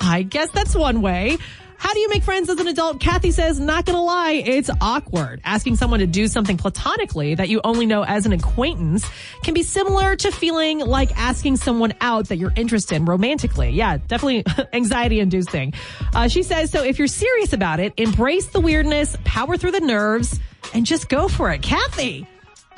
I 0.00 0.22
guess 0.22 0.50
that's 0.50 0.74
one 0.74 1.00
way. 1.02 1.38
How 1.82 1.94
do 1.94 1.98
you 1.98 2.08
make 2.10 2.22
friends 2.22 2.48
as 2.48 2.60
an 2.60 2.68
adult? 2.68 3.00
Kathy 3.00 3.32
says, 3.32 3.58
not 3.58 3.84
gonna 3.84 4.00
lie, 4.00 4.40
it's 4.46 4.70
awkward. 4.80 5.40
Asking 5.44 5.74
someone 5.74 5.98
to 5.98 6.06
do 6.06 6.28
something 6.28 6.56
platonically 6.56 7.34
that 7.34 7.48
you 7.48 7.60
only 7.64 7.86
know 7.86 8.04
as 8.04 8.24
an 8.24 8.32
acquaintance 8.32 9.04
can 9.42 9.52
be 9.52 9.64
similar 9.64 10.14
to 10.14 10.30
feeling 10.30 10.78
like 10.78 11.10
asking 11.18 11.56
someone 11.56 11.92
out 12.00 12.28
that 12.28 12.36
you're 12.36 12.52
interested 12.54 12.94
in 12.94 13.04
romantically. 13.04 13.70
Yeah, 13.70 13.96
definitely 13.96 14.44
anxiety 14.72 15.18
inducing. 15.18 15.74
Uh, 16.14 16.28
she 16.28 16.44
says, 16.44 16.70
so 16.70 16.84
if 16.84 17.00
you're 17.00 17.08
serious 17.08 17.52
about 17.52 17.80
it, 17.80 17.94
embrace 17.96 18.46
the 18.46 18.60
weirdness, 18.60 19.16
power 19.24 19.56
through 19.56 19.72
the 19.72 19.80
nerves, 19.80 20.38
and 20.74 20.86
just 20.86 21.08
go 21.08 21.26
for 21.26 21.50
it. 21.50 21.62
Kathy, 21.62 22.28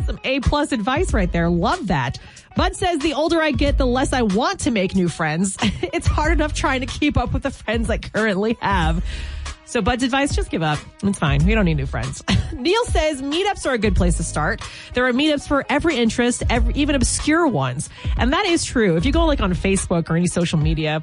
some 0.07 0.19
A 0.25 0.41
plus 0.41 0.73
advice 0.73 1.13
right 1.13 1.31
there. 1.31 1.51
Love 1.51 1.89
that. 1.89 2.19
Bud 2.57 2.77
says 2.77 3.01
the 3.01 3.15
older 3.15 3.43
I 3.43 3.51
get, 3.51 3.79
the 3.79 3.87
less 3.87 4.13
I 4.13 4.23
want 4.23 4.61
to 4.61 4.71
make 4.71 4.95
new 4.95 5.09
friends. 5.09 5.57
it's 5.63 6.07
hard 6.07 6.33
enough 6.33 6.55
trying 6.55 6.81
to 6.81 6.87
keep 6.87 7.17
up 7.17 7.33
with 7.33 7.43
the 7.43 7.51
friends 7.51 7.91
I 7.91 7.99
currently 7.99 8.57
have. 8.61 9.05
So 9.67 9.83
Bud's 9.83 10.05
advice, 10.05 10.37
just 10.37 10.51
give 10.51 10.63
up. 10.63 10.79
It's 11.03 11.19
fine. 11.19 11.45
We 11.45 11.55
don't 11.55 11.65
need 11.65 11.75
new 11.75 11.87
friends. 11.87 12.23
Neil 12.53 12.85
says 12.85 13.23
meetups 13.23 13.67
are 13.67 13.73
a 13.73 13.79
good 13.79 13.97
place 13.97 14.19
to 14.19 14.23
start. 14.23 14.63
There 14.93 15.07
are 15.07 15.13
meetups 15.13 15.49
for 15.49 15.65
every 15.69 15.97
interest, 15.97 16.45
every, 16.49 16.75
even 16.75 16.95
obscure 16.95 17.47
ones. 17.49 17.89
And 18.17 18.33
that 18.33 18.47
is 18.47 18.65
true. 18.65 18.97
If 18.97 19.05
you 19.05 19.11
go 19.11 19.25
like 19.25 19.41
on 19.41 19.53
Facebook 19.55 20.11
or 20.11 20.17
any 20.17 20.29
social 20.29 20.59
media, 20.59 21.03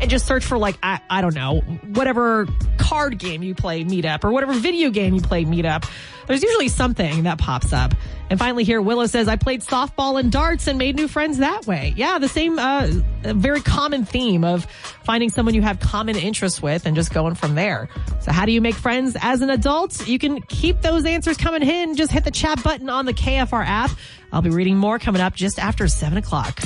and 0.00 0.10
just 0.10 0.26
search 0.26 0.44
for 0.44 0.58
like 0.58 0.76
I, 0.82 1.00
I 1.08 1.20
don't 1.20 1.34
know 1.34 1.60
whatever 1.60 2.46
card 2.76 3.18
game 3.18 3.42
you 3.42 3.54
play 3.54 3.84
meetup 3.84 4.24
or 4.24 4.30
whatever 4.30 4.52
video 4.54 4.90
game 4.90 5.14
you 5.14 5.20
play 5.20 5.44
meetup 5.44 5.88
there's 6.26 6.42
usually 6.42 6.68
something 6.68 7.22
that 7.22 7.38
pops 7.38 7.72
up. 7.72 7.94
And 8.28 8.38
finally 8.38 8.64
here 8.64 8.82
willow 8.82 9.06
says 9.06 9.28
i 9.28 9.36
played 9.36 9.62
softball 9.62 10.18
and 10.18 10.32
darts 10.32 10.66
and 10.66 10.78
made 10.78 10.96
new 10.96 11.08
friends 11.08 11.38
that 11.38 11.66
way. 11.66 11.94
Yeah 11.96 12.18
the 12.18 12.28
same 12.28 12.58
uh, 12.58 12.88
very 13.22 13.60
common 13.60 14.04
theme 14.04 14.44
of 14.44 14.64
finding 15.04 15.30
someone 15.30 15.54
you 15.54 15.62
have 15.62 15.78
common 15.78 16.16
interests 16.16 16.60
with 16.60 16.86
and 16.86 16.96
just 16.96 17.12
going 17.12 17.34
from 17.34 17.54
there. 17.54 17.88
So 18.20 18.32
how 18.32 18.44
do 18.44 18.52
you 18.52 18.60
make 18.60 18.74
friends 18.74 19.16
as 19.20 19.42
an 19.42 19.50
adult? 19.50 20.06
You 20.06 20.18
can 20.18 20.42
keep 20.42 20.82
those 20.82 21.04
answers 21.04 21.36
coming 21.36 21.62
in. 21.62 21.94
Just 21.94 22.10
hit 22.10 22.24
the 22.24 22.30
chat 22.30 22.62
button 22.62 22.90
on 22.90 23.06
the 23.06 23.14
kfr 23.14 23.64
app. 23.64 23.90
I'll 24.32 24.42
be 24.42 24.50
reading 24.50 24.76
more 24.76 24.98
coming 24.98 25.22
up 25.22 25.34
just 25.34 25.58
after 25.58 25.86
7 25.86 26.18
o'clock. 26.18 26.60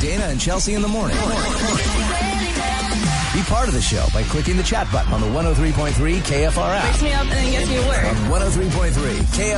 Dana 0.00 0.24
and 0.24 0.40
Chelsea 0.40 0.74
in 0.74 0.82
the 0.82 0.88
morning. 0.88 1.16
Be 3.32 3.40
part 3.44 3.66
of 3.66 3.72
the 3.72 3.80
show 3.80 4.06
by 4.12 4.22
clicking 4.24 4.58
the 4.58 4.62
chat 4.62 4.92
button 4.92 5.10
on 5.10 5.22
the 5.22 5.26
103.3 5.26 5.92
KFR 6.18 6.76
app. 6.76 6.84
Wakes 6.84 7.02
me 7.02 7.12
up 7.14 7.22
and 7.22 7.30
then 7.30 7.50
gets 7.52 7.70
me 7.70 7.76
to 7.76 7.88
work. 7.88 8.04
On 8.04 8.40
103.3 8.40 8.92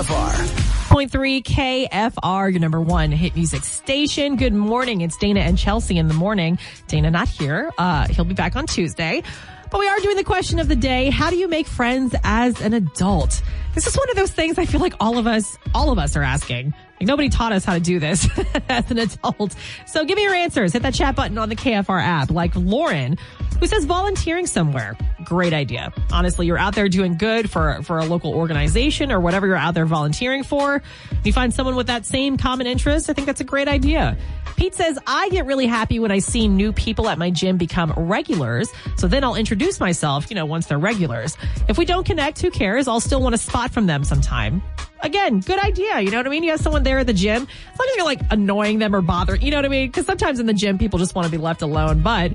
KFR. 0.05 0.89
Point 0.91 1.11
three 1.11 1.43
KFR, 1.43 2.53
your 2.53 2.61
number 2.61 2.81
one 2.81 3.11
hit 3.11 3.35
music 3.35 3.65
station. 3.65 4.37
Good 4.37 4.55
morning. 4.55 5.01
It's 5.01 5.17
Dana 5.17 5.41
and 5.41 5.59
Chelsea 5.59 5.99
in 5.99 6.07
the 6.07 6.15
morning. 6.15 6.57
Dana 6.87 7.11
not 7.11 7.27
here. 7.27 7.73
Uh, 7.77 8.07
he'll 8.07 8.25
be 8.25 8.35
back 8.35 8.55
on 8.55 8.67
Tuesday. 8.67 9.25
But 9.73 9.81
we 9.81 9.89
are 9.89 9.99
doing 9.99 10.15
the 10.17 10.23
question 10.23 10.61
of 10.61 10.69
the 10.69 10.77
day. 10.77 11.11
How 11.11 11.31
do 11.31 11.37
you 11.37 11.49
make 11.49 11.67
friends 11.67 12.15
as 12.23 12.61
an 12.61 12.75
adult? 12.75 13.43
This 13.75 13.89
is 13.89 13.97
one 13.97 14.09
of 14.09 14.15
those 14.15 14.31
things 14.31 14.57
I 14.57 14.67
feel 14.67 14.81
like 14.81 14.95
all 15.01 15.19
of 15.19 15.27
us, 15.27 15.59
all 15.75 15.91
of 15.91 15.99
us 15.99 16.15
are 16.15 16.23
asking. 16.23 16.73
Like 17.01 17.09
nobody 17.09 17.29
taught 17.29 17.51
us 17.51 17.65
how 17.65 17.75
to 17.75 17.81
do 17.81 17.99
this 17.99 18.29
as 18.69 18.89
an 18.93 18.99
adult. 18.99 19.57
So 19.87 20.05
give 20.05 20.15
me 20.15 20.23
your 20.23 20.35
answers. 20.35 20.75
Hit 20.75 20.83
that 20.83 20.95
chat 20.95 21.17
button 21.17 21.39
on 21.39 21.49
the 21.49 21.57
KFR 21.57 22.01
app. 22.01 22.31
Like 22.31 22.55
Lauren, 22.55 23.19
who 23.61 23.67
says 23.67 23.85
volunteering 23.85 24.47
somewhere. 24.47 24.97
Great 25.25 25.53
idea. 25.53 25.93
Honestly, 26.13 26.47
you're 26.47 26.59
out 26.59 26.75
there 26.75 26.89
doing 26.89 27.17
good 27.17 27.51
for, 27.51 27.83
for 27.83 27.99
a 27.99 28.05
local 28.05 28.35
organization 28.35 29.11
or 29.11 29.21
whatever 29.21 29.47
you're 29.47 29.57
out 29.57 29.75
there 29.75 29.87
volunteering 29.87 30.43
for. 30.43 30.83
You 31.25 31.33
find 31.33 31.53
someone 31.53 31.77
with 31.77 31.87
that 31.87 32.05
same 32.07 32.37
common 32.37 32.67
interest. 32.67 33.09
I 33.09 33.13
think 33.13 33.27
that's 33.27 33.41
a 33.41 33.45
great 33.45 33.69
idea. 33.69 34.17
Pete 34.57 34.75
says, 34.75 34.99
I 35.07 35.29
get 35.31 35.47
really 35.47 35.67
happy 35.67 35.99
when 35.99 36.11
I 36.11 36.21
see 36.21 36.47
new 36.47 36.73
people 36.73 37.09
at 37.09 37.19
my 37.19 37.31
gym 37.31 37.57
become 37.57 37.93
regulars. 37.97 38.71
So 38.97 39.09
then 39.09 39.25
I'll 39.25 39.35
introduce 39.35 39.81
myself, 39.81 40.31
you 40.31 40.37
know, 40.37 40.47
once 40.47 40.67
they're 40.67 40.79
regulars. 40.79 41.37
If 41.69 41.79
we 41.79 41.85
don't 41.85 42.05
connect, 42.05 42.41
who 42.41 42.51
cares? 42.51 42.87
I'll 42.87 43.01
still 43.01 43.21
want 43.21 43.35
a 43.35 43.39
spot 43.39 43.73
from 43.73 43.87
them 43.87 44.05
sometime. 44.05 44.63
Again, 45.01 45.41
good 45.41 45.59
idea. 45.59 46.01
You 46.01 46.11
know 46.11 46.17
what 46.19 46.27
I 46.27 46.31
mean? 46.31 46.45
You 46.45 46.53
have 46.53 46.61
someone 46.61 46.83
there 46.83 46.99
at 46.99 47.07
the 47.07 47.13
gym. 47.13 47.43
As 47.43 47.79
long 47.79 47.89
as 47.91 47.97
you're 47.97 48.05
like 48.07 48.21
annoying 48.31 48.79
them 48.79 48.95
or 48.95 49.03
bothering, 49.03 49.43
you 49.43 49.51
know 49.51 49.59
what 49.59 49.67
I 49.67 49.69
mean? 49.69 49.89
Because 49.89 50.07
sometimes 50.07 50.41
in 50.41 50.47
the 50.47 50.55
gym, 50.55 50.79
people 50.79 50.99
just 50.99 51.15
want 51.15 51.27
to 51.27 51.31
be 51.31 51.37
left 51.37 51.61
alone. 51.61 52.01
But 52.01 52.33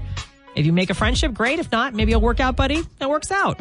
if 0.55 0.65
you 0.65 0.73
make 0.73 0.89
a 0.89 0.93
friendship, 0.93 1.33
great. 1.33 1.59
If 1.59 1.71
not, 1.71 1.93
maybe 1.93 2.13
a 2.13 2.19
workout 2.19 2.55
buddy 2.55 2.81
that 2.99 3.09
works 3.09 3.31
out. 3.31 3.59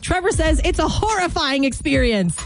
Trevor 0.00 0.30
says 0.30 0.60
it's 0.64 0.78
a 0.78 0.88
horrifying 0.88 1.64
experience, 1.64 2.36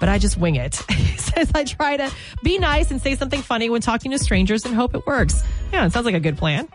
but 0.00 0.08
I 0.08 0.18
just 0.18 0.36
wing 0.36 0.56
it. 0.56 0.82
He 1.16 1.42
says 1.42 1.50
I 1.54 1.64
try 1.64 1.96
to 1.96 2.10
be 2.42 2.56
nice 2.58 2.90
and 2.90 3.02
say 3.02 3.14
something 3.16 3.42
funny 3.42 3.68
when 3.68 3.80
talking 3.82 4.12
to 4.12 4.18
strangers 4.18 4.64
and 4.64 4.74
hope 4.74 4.94
it 4.94 5.04
works. 5.06 5.42
Yeah, 5.72 5.84
it 5.84 5.92
sounds 5.92 6.06
like 6.06 6.14
a 6.14 6.20
good 6.20 6.38
plan. 6.38 6.68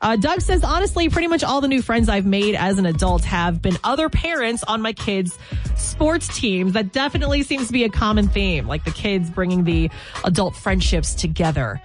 Uh, 0.00 0.16
Doug 0.16 0.40
says, 0.40 0.62
honestly, 0.62 1.08
pretty 1.08 1.26
much 1.26 1.42
all 1.42 1.60
the 1.60 1.68
new 1.68 1.82
friends 1.82 2.08
I've 2.08 2.26
made 2.26 2.54
as 2.54 2.78
an 2.78 2.86
adult 2.86 3.24
have 3.24 3.60
been 3.62 3.76
other 3.82 4.08
parents 4.08 4.62
on 4.64 4.82
my 4.82 4.92
kids' 4.92 5.38
sports 5.76 6.28
teams. 6.38 6.74
That 6.74 6.92
definitely 6.92 7.42
seems 7.42 7.68
to 7.68 7.72
be 7.72 7.84
a 7.84 7.88
common 7.88 8.28
theme, 8.28 8.66
like 8.68 8.84
the 8.84 8.90
kids 8.90 9.30
bringing 9.30 9.64
the 9.64 9.90
adult 10.24 10.54
friendships 10.54 11.14
together. 11.14 11.80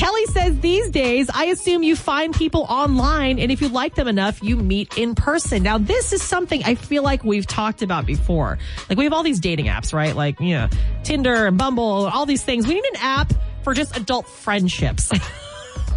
Kelly 0.00 0.24
says 0.28 0.58
these 0.60 0.88
days, 0.88 1.28
I 1.28 1.44
assume 1.44 1.82
you 1.82 1.94
find 1.94 2.34
people 2.34 2.64
online 2.70 3.38
and 3.38 3.52
if 3.52 3.60
you 3.60 3.68
like 3.68 3.96
them 3.96 4.08
enough, 4.08 4.42
you 4.42 4.56
meet 4.56 4.96
in 4.96 5.14
person. 5.14 5.62
Now, 5.62 5.76
this 5.76 6.14
is 6.14 6.22
something 6.22 6.64
I 6.64 6.74
feel 6.74 7.02
like 7.02 7.22
we've 7.22 7.46
talked 7.46 7.82
about 7.82 8.06
before. 8.06 8.56
Like 8.88 8.96
we 8.96 9.04
have 9.04 9.12
all 9.12 9.22
these 9.22 9.40
dating 9.40 9.66
apps, 9.66 9.92
right? 9.92 10.16
Like, 10.16 10.40
you 10.40 10.54
know, 10.54 10.70
Tinder 11.02 11.44
and 11.44 11.58
Bumble, 11.58 12.08
all 12.08 12.24
these 12.24 12.42
things. 12.42 12.66
We 12.66 12.76
need 12.76 12.84
an 12.86 12.96
app 12.96 13.30
for 13.62 13.74
just 13.74 13.94
adult 13.94 14.26
friendships. 14.26 15.10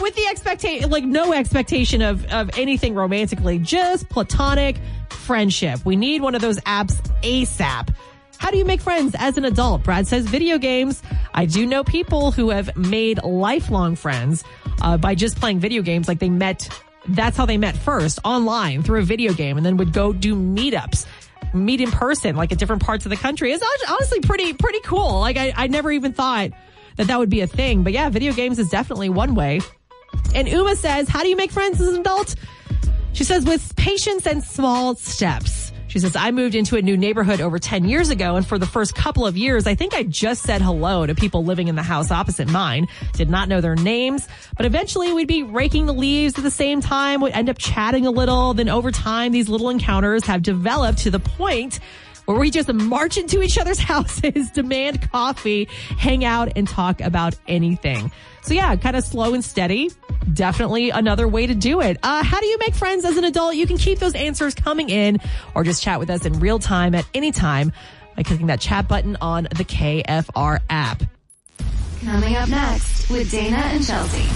With 0.00 0.14
the 0.14 0.26
expectation, 0.30 0.88
like 0.88 1.04
no 1.04 1.34
expectation 1.34 2.00
of, 2.00 2.24
of 2.32 2.58
anything 2.58 2.94
romantically, 2.94 3.58
just 3.58 4.08
platonic 4.08 4.78
friendship. 5.10 5.84
We 5.84 5.96
need 5.96 6.22
one 6.22 6.34
of 6.34 6.40
those 6.40 6.60
apps 6.60 6.98
ASAP. 7.20 7.94
How 8.38 8.50
do 8.50 8.58
you 8.58 8.64
make 8.64 8.80
friends 8.80 9.14
as 9.18 9.38
an 9.38 9.44
adult? 9.44 9.82
Brad 9.82 10.06
says 10.06 10.26
video 10.26 10.58
games. 10.58 11.02
I 11.32 11.46
do 11.46 11.66
know 11.66 11.84
people 11.84 12.30
who 12.30 12.50
have 12.50 12.76
made 12.76 13.22
lifelong 13.22 13.96
friends 13.96 14.44
uh, 14.82 14.96
by 14.96 15.14
just 15.14 15.38
playing 15.38 15.60
video 15.60 15.82
games. 15.82 16.08
Like 16.08 16.18
they 16.18 16.30
met, 16.30 16.68
that's 17.08 17.36
how 17.36 17.46
they 17.46 17.56
met 17.56 17.76
first 17.76 18.18
online 18.24 18.82
through 18.82 19.00
a 19.00 19.04
video 19.04 19.32
game 19.32 19.56
and 19.56 19.64
then 19.64 19.76
would 19.76 19.92
go 19.92 20.12
do 20.12 20.34
meetups 20.34 21.06
meet 21.54 21.80
in 21.80 21.90
person, 21.90 22.36
like 22.36 22.52
at 22.52 22.58
different 22.58 22.82
parts 22.82 23.06
of 23.06 23.10
the 23.10 23.16
country. 23.16 23.52
It's 23.52 23.64
honestly 23.88 24.20
pretty, 24.20 24.52
pretty 24.54 24.80
cool. 24.80 25.20
Like 25.20 25.36
I, 25.36 25.52
I 25.56 25.66
never 25.68 25.92
even 25.92 26.12
thought 26.12 26.50
that 26.96 27.06
that 27.06 27.18
would 27.18 27.30
be 27.30 27.40
a 27.40 27.46
thing. 27.46 27.82
But 27.82 27.92
yeah, 27.92 28.08
video 28.08 28.32
games 28.32 28.58
is 28.58 28.68
definitely 28.68 29.08
one 29.08 29.34
way. 29.34 29.60
And 30.34 30.48
Uma 30.48 30.76
says, 30.76 31.08
how 31.08 31.22
do 31.22 31.28
you 31.28 31.36
make 31.36 31.52
friends 31.52 31.80
as 31.80 31.88
an 31.88 32.00
adult? 32.00 32.34
She 33.12 33.24
says, 33.24 33.44
with 33.44 33.76
patience 33.76 34.26
and 34.26 34.42
small 34.42 34.96
steps. 34.96 35.63
She 35.94 36.00
says, 36.00 36.16
I 36.16 36.32
moved 36.32 36.56
into 36.56 36.74
a 36.74 36.82
new 36.82 36.96
neighborhood 36.96 37.40
over 37.40 37.60
10 37.60 37.84
years 37.84 38.10
ago. 38.10 38.34
And 38.34 38.44
for 38.44 38.58
the 38.58 38.66
first 38.66 38.96
couple 38.96 39.28
of 39.28 39.36
years, 39.36 39.64
I 39.68 39.76
think 39.76 39.94
I 39.94 40.02
just 40.02 40.42
said 40.42 40.60
hello 40.60 41.06
to 41.06 41.14
people 41.14 41.44
living 41.44 41.68
in 41.68 41.76
the 41.76 41.84
house 41.84 42.10
opposite 42.10 42.48
mine. 42.48 42.88
Did 43.12 43.30
not 43.30 43.48
know 43.48 43.60
their 43.60 43.76
names, 43.76 44.26
but 44.56 44.66
eventually 44.66 45.12
we'd 45.12 45.28
be 45.28 45.44
raking 45.44 45.86
the 45.86 45.94
leaves 45.94 46.36
at 46.36 46.42
the 46.42 46.50
same 46.50 46.80
time. 46.80 47.20
We'd 47.20 47.30
end 47.30 47.48
up 47.48 47.58
chatting 47.58 48.08
a 48.08 48.10
little. 48.10 48.54
Then 48.54 48.68
over 48.68 48.90
time, 48.90 49.30
these 49.30 49.48
little 49.48 49.70
encounters 49.70 50.24
have 50.24 50.42
developed 50.42 50.98
to 51.02 51.12
the 51.12 51.20
point 51.20 51.78
where 52.24 52.40
we 52.40 52.50
just 52.50 52.72
march 52.72 53.16
into 53.16 53.40
each 53.40 53.56
other's 53.56 53.78
houses, 53.92 54.50
demand 54.50 55.08
coffee, 55.12 55.66
hang 55.96 56.24
out 56.24 56.50
and 56.56 56.66
talk 56.66 57.00
about 57.02 57.36
anything. 57.46 58.10
So 58.44 58.52
yeah, 58.52 58.76
kind 58.76 58.94
of 58.94 59.02
slow 59.02 59.32
and 59.34 59.42
steady. 59.42 59.90
Definitely 60.32 60.90
another 60.90 61.26
way 61.26 61.46
to 61.46 61.54
do 61.54 61.80
it. 61.80 61.98
Uh, 62.02 62.22
how 62.22 62.40
do 62.40 62.46
you 62.46 62.58
make 62.58 62.74
friends 62.74 63.04
as 63.04 63.16
an 63.16 63.24
adult? 63.24 63.56
You 63.56 63.66
can 63.66 63.78
keep 63.78 63.98
those 63.98 64.14
answers 64.14 64.54
coming 64.54 64.90
in 64.90 65.18
or 65.54 65.64
just 65.64 65.82
chat 65.82 65.98
with 65.98 66.10
us 66.10 66.26
in 66.26 66.38
real 66.40 66.58
time 66.58 66.94
at 66.94 67.06
any 67.14 67.32
time 67.32 67.72
by 68.16 68.22
clicking 68.22 68.48
that 68.48 68.60
chat 68.60 68.86
button 68.86 69.16
on 69.20 69.44
the 69.44 69.64
KFR 69.64 70.60
app. 70.68 71.02
Coming 72.04 72.36
up 72.36 72.48
next 72.50 73.10
with 73.10 73.30
Dana 73.30 73.56
and 73.56 73.84
Chelsea. 73.84 74.28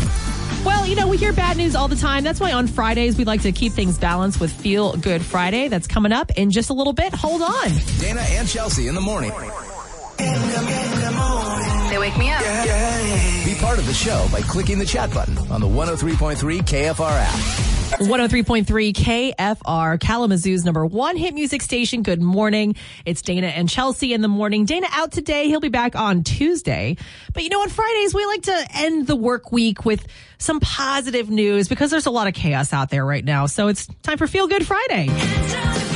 Well, 0.64 0.86
you 0.86 0.96
know, 0.96 1.06
we 1.06 1.18
hear 1.18 1.34
bad 1.34 1.58
news 1.58 1.76
all 1.76 1.86
the 1.88 1.96
time. 1.96 2.24
That's 2.24 2.40
why 2.40 2.52
on 2.52 2.66
Fridays 2.66 3.18
we 3.18 3.24
like 3.24 3.42
to 3.42 3.52
keep 3.52 3.72
things 3.72 3.98
balanced 3.98 4.40
with 4.40 4.50
Feel 4.50 4.96
Good 4.96 5.22
Friday. 5.22 5.68
That's 5.68 5.86
coming 5.86 6.12
up 6.12 6.30
in 6.36 6.50
just 6.50 6.70
a 6.70 6.72
little 6.72 6.94
bit. 6.94 7.12
Hold 7.12 7.42
on. 7.42 7.68
Dana 8.00 8.22
and 8.22 8.48
Chelsea 8.48 8.88
in 8.88 8.94
the 8.94 9.00
morning. 9.02 9.32
They 10.18 10.87
wake 12.08 12.18
me 12.18 12.30
up. 12.30 12.40
Be 13.44 13.54
part 13.56 13.78
of 13.78 13.86
the 13.86 13.92
show 13.92 14.26
by 14.32 14.40
clicking 14.40 14.78
the 14.78 14.86
chat 14.86 15.12
button 15.12 15.36
on 15.50 15.60
the 15.60 15.66
103.3 15.66 16.36
KFR 16.36 17.10
app. 17.10 17.34
103.3 17.98 18.92
KFR, 18.92 19.98
Kalamazoo's 19.98 20.64
number 20.64 20.84
one 20.84 21.16
hit 21.16 21.34
music 21.34 21.62
station. 21.62 22.02
Good 22.02 22.20
morning. 22.20 22.76
It's 23.04 23.22
Dana 23.22 23.48
and 23.48 23.68
Chelsea 23.68 24.12
in 24.12 24.20
the 24.20 24.28
morning. 24.28 24.66
Dana 24.66 24.86
out 24.92 25.12
today. 25.12 25.48
He'll 25.48 25.60
be 25.60 25.68
back 25.68 25.96
on 25.96 26.22
Tuesday. 26.22 26.96
But 27.32 27.44
you 27.44 27.48
know, 27.48 27.60
on 27.60 27.68
Fridays, 27.68 28.14
we 28.14 28.24
like 28.26 28.42
to 28.42 28.66
end 28.74 29.06
the 29.06 29.16
work 29.16 29.52
week 29.52 29.84
with 29.84 30.06
some 30.38 30.60
positive 30.60 31.30
news 31.30 31.68
because 31.68 31.90
there's 31.90 32.06
a 32.06 32.10
lot 32.10 32.26
of 32.28 32.34
chaos 32.34 32.72
out 32.72 32.90
there 32.90 33.04
right 33.04 33.24
now. 33.24 33.46
So 33.46 33.68
it's 33.68 33.86
time 34.02 34.18
for 34.18 34.26
Feel 34.26 34.48
Good 34.48 34.66
Friday. 34.66 35.87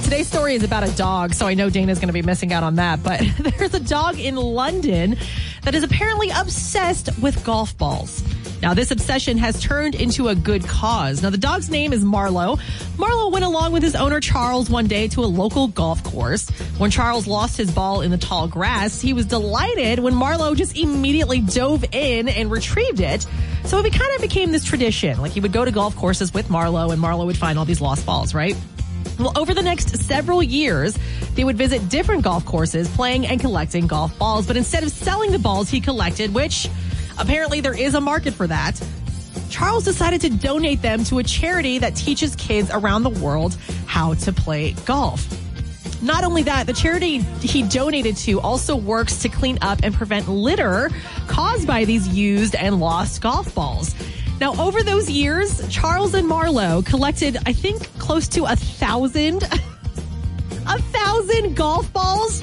Today's 0.00 0.26
story 0.26 0.54
is 0.54 0.62
about 0.62 0.88
a 0.88 0.96
dog, 0.96 1.34
so 1.34 1.46
I 1.46 1.54
know 1.54 1.68
Dana's 1.68 1.98
going 1.98 2.08
to 2.08 2.14
be 2.14 2.22
missing 2.22 2.52
out 2.52 2.62
on 2.62 2.76
that. 2.76 3.02
But 3.02 3.20
there's 3.58 3.74
a 3.74 3.80
dog 3.80 4.18
in 4.18 4.36
London 4.36 5.16
that 5.62 5.74
is 5.74 5.82
apparently 5.82 6.30
obsessed 6.30 7.10
with 7.20 7.44
golf 7.44 7.76
balls. 7.76 8.22
Now, 8.62 8.74
this 8.74 8.90
obsession 8.90 9.38
has 9.38 9.60
turned 9.60 9.94
into 9.94 10.28
a 10.28 10.34
good 10.34 10.64
cause. 10.64 11.22
Now, 11.22 11.30
the 11.30 11.36
dog's 11.36 11.68
name 11.68 11.92
is 11.92 12.04
Marlowe. 12.04 12.58
Marlowe 12.96 13.28
went 13.30 13.44
along 13.44 13.72
with 13.72 13.82
his 13.82 13.96
owner 13.96 14.20
Charles 14.20 14.70
one 14.70 14.86
day 14.86 15.08
to 15.08 15.24
a 15.24 15.26
local 15.26 15.66
golf 15.66 16.02
course. 16.04 16.48
When 16.78 16.90
Charles 16.90 17.26
lost 17.26 17.56
his 17.56 17.72
ball 17.72 18.02
in 18.02 18.10
the 18.12 18.18
tall 18.18 18.46
grass, 18.46 19.00
he 19.00 19.12
was 19.12 19.26
delighted 19.26 19.98
when 19.98 20.14
Marlowe 20.14 20.54
just 20.54 20.76
immediately 20.76 21.40
dove 21.40 21.84
in 21.92 22.28
and 22.28 22.50
retrieved 22.50 23.00
it. 23.00 23.26
So 23.64 23.78
it 23.78 23.92
kind 23.92 24.14
of 24.14 24.22
became 24.22 24.52
this 24.52 24.64
tradition. 24.64 25.20
Like 25.20 25.32
he 25.32 25.40
would 25.40 25.52
go 25.52 25.64
to 25.64 25.70
golf 25.70 25.96
courses 25.96 26.32
with 26.32 26.48
Marlowe 26.48 26.90
and 26.90 27.00
Marlowe 27.00 27.26
would 27.26 27.36
find 27.36 27.58
all 27.58 27.64
these 27.64 27.80
lost 27.80 28.06
balls, 28.06 28.32
right? 28.32 28.56
Well, 29.22 29.32
over 29.36 29.54
the 29.54 29.62
next 29.62 29.96
several 29.98 30.42
years, 30.42 30.98
they 31.34 31.44
would 31.44 31.56
visit 31.56 31.88
different 31.88 32.22
golf 32.22 32.44
courses 32.44 32.88
playing 32.88 33.26
and 33.26 33.40
collecting 33.40 33.86
golf 33.86 34.18
balls. 34.18 34.46
But 34.46 34.56
instead 34.56 34.82
of 34.82 34.90
selling 34.90 35.32
the 35.32 35.38
balls 35.38 35.70
he 35.70 35.80
collected, 35.80 36.34
which 36.34 36.68
Apparently, 37.18 37.60
there 37.60 37.76
is 37.76 37.94
a 37.94 38.00
market 38.00 38.34
for 38.34 38.46
that. 38.46 38.80
Charles 39.50 39.84
decided 39.84 40.20
to 40.22 40.30
donate 40.30 40.82
them 40.82 41.04
to 41.04 41.18
a 41.18 41.22
charity 41.22 41.78
that 41.78 41.94
teaches 41.94 42.34
kids 42.36 42.70
around 42.72 43.02
the 43.02 43.10
world 43.10 43.56
how 43.86 44.14
to 44.14 44.32
play 44.32 44.72
golf. 44.86 45.26
Not 46.02 46.24
only 46.24 46.42
that, 46.44 46.66
the 46.66 46.72
charity 46.72 47.18
he 47.18 47.62
donated 47.62 48.16
to 48.18 48.40
also 48.40 48.74
works 48.74 49.22
to 49.22 49.28
clean 49.28 49.58
up 49.62 49.80
and 49.82 49.94
prevent 49.94 50.28
litter 50.28 50.90
caused 51.28 51.66
by 51.66 51.84
these 51.84 52.08
used 52.08 52.54
and 52.56 52.80
lost 52.80 53.20
golf 53.20 53.54
balls. 53.54 53.94
Now, 54.42 54.60
over 54.60 54.82
those 54.82 55.08
years, 55.08 55.64
Charles 55.68 56.14
and 56.14 56.26
Marlowe 56.26 56.82
collected, 56.82 57.38
I 57.46 57.52
think, 57.52 57.80
close 58.00 58.26
to 58.30 58.46
a 58.46 58.56
thousand, 58.56 59.44
a 60.66 60.82
thousand 60.82 61.54
golf 61.54 61.92
balls. 61.92 62.42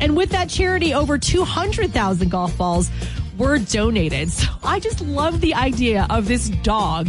And 0.00 0.16
with 0.16 0.30
that 0.30 0.48
charity, 0.48 0.94
over 0.94 1.18
200,000 1.18 2.28
golf 2.28 2.56
balls 2.56 2.88
were 3.36 3.58
donated. 3.58 4.30
So 4.30 4.46
I 4.62 4.78
just 4.78 5.00
love 5.00 5.40
the 5.40 5.54
idea 5.54 6.06
of 6.08 6.28
this 6.28 6.50
dog 6.62 7.08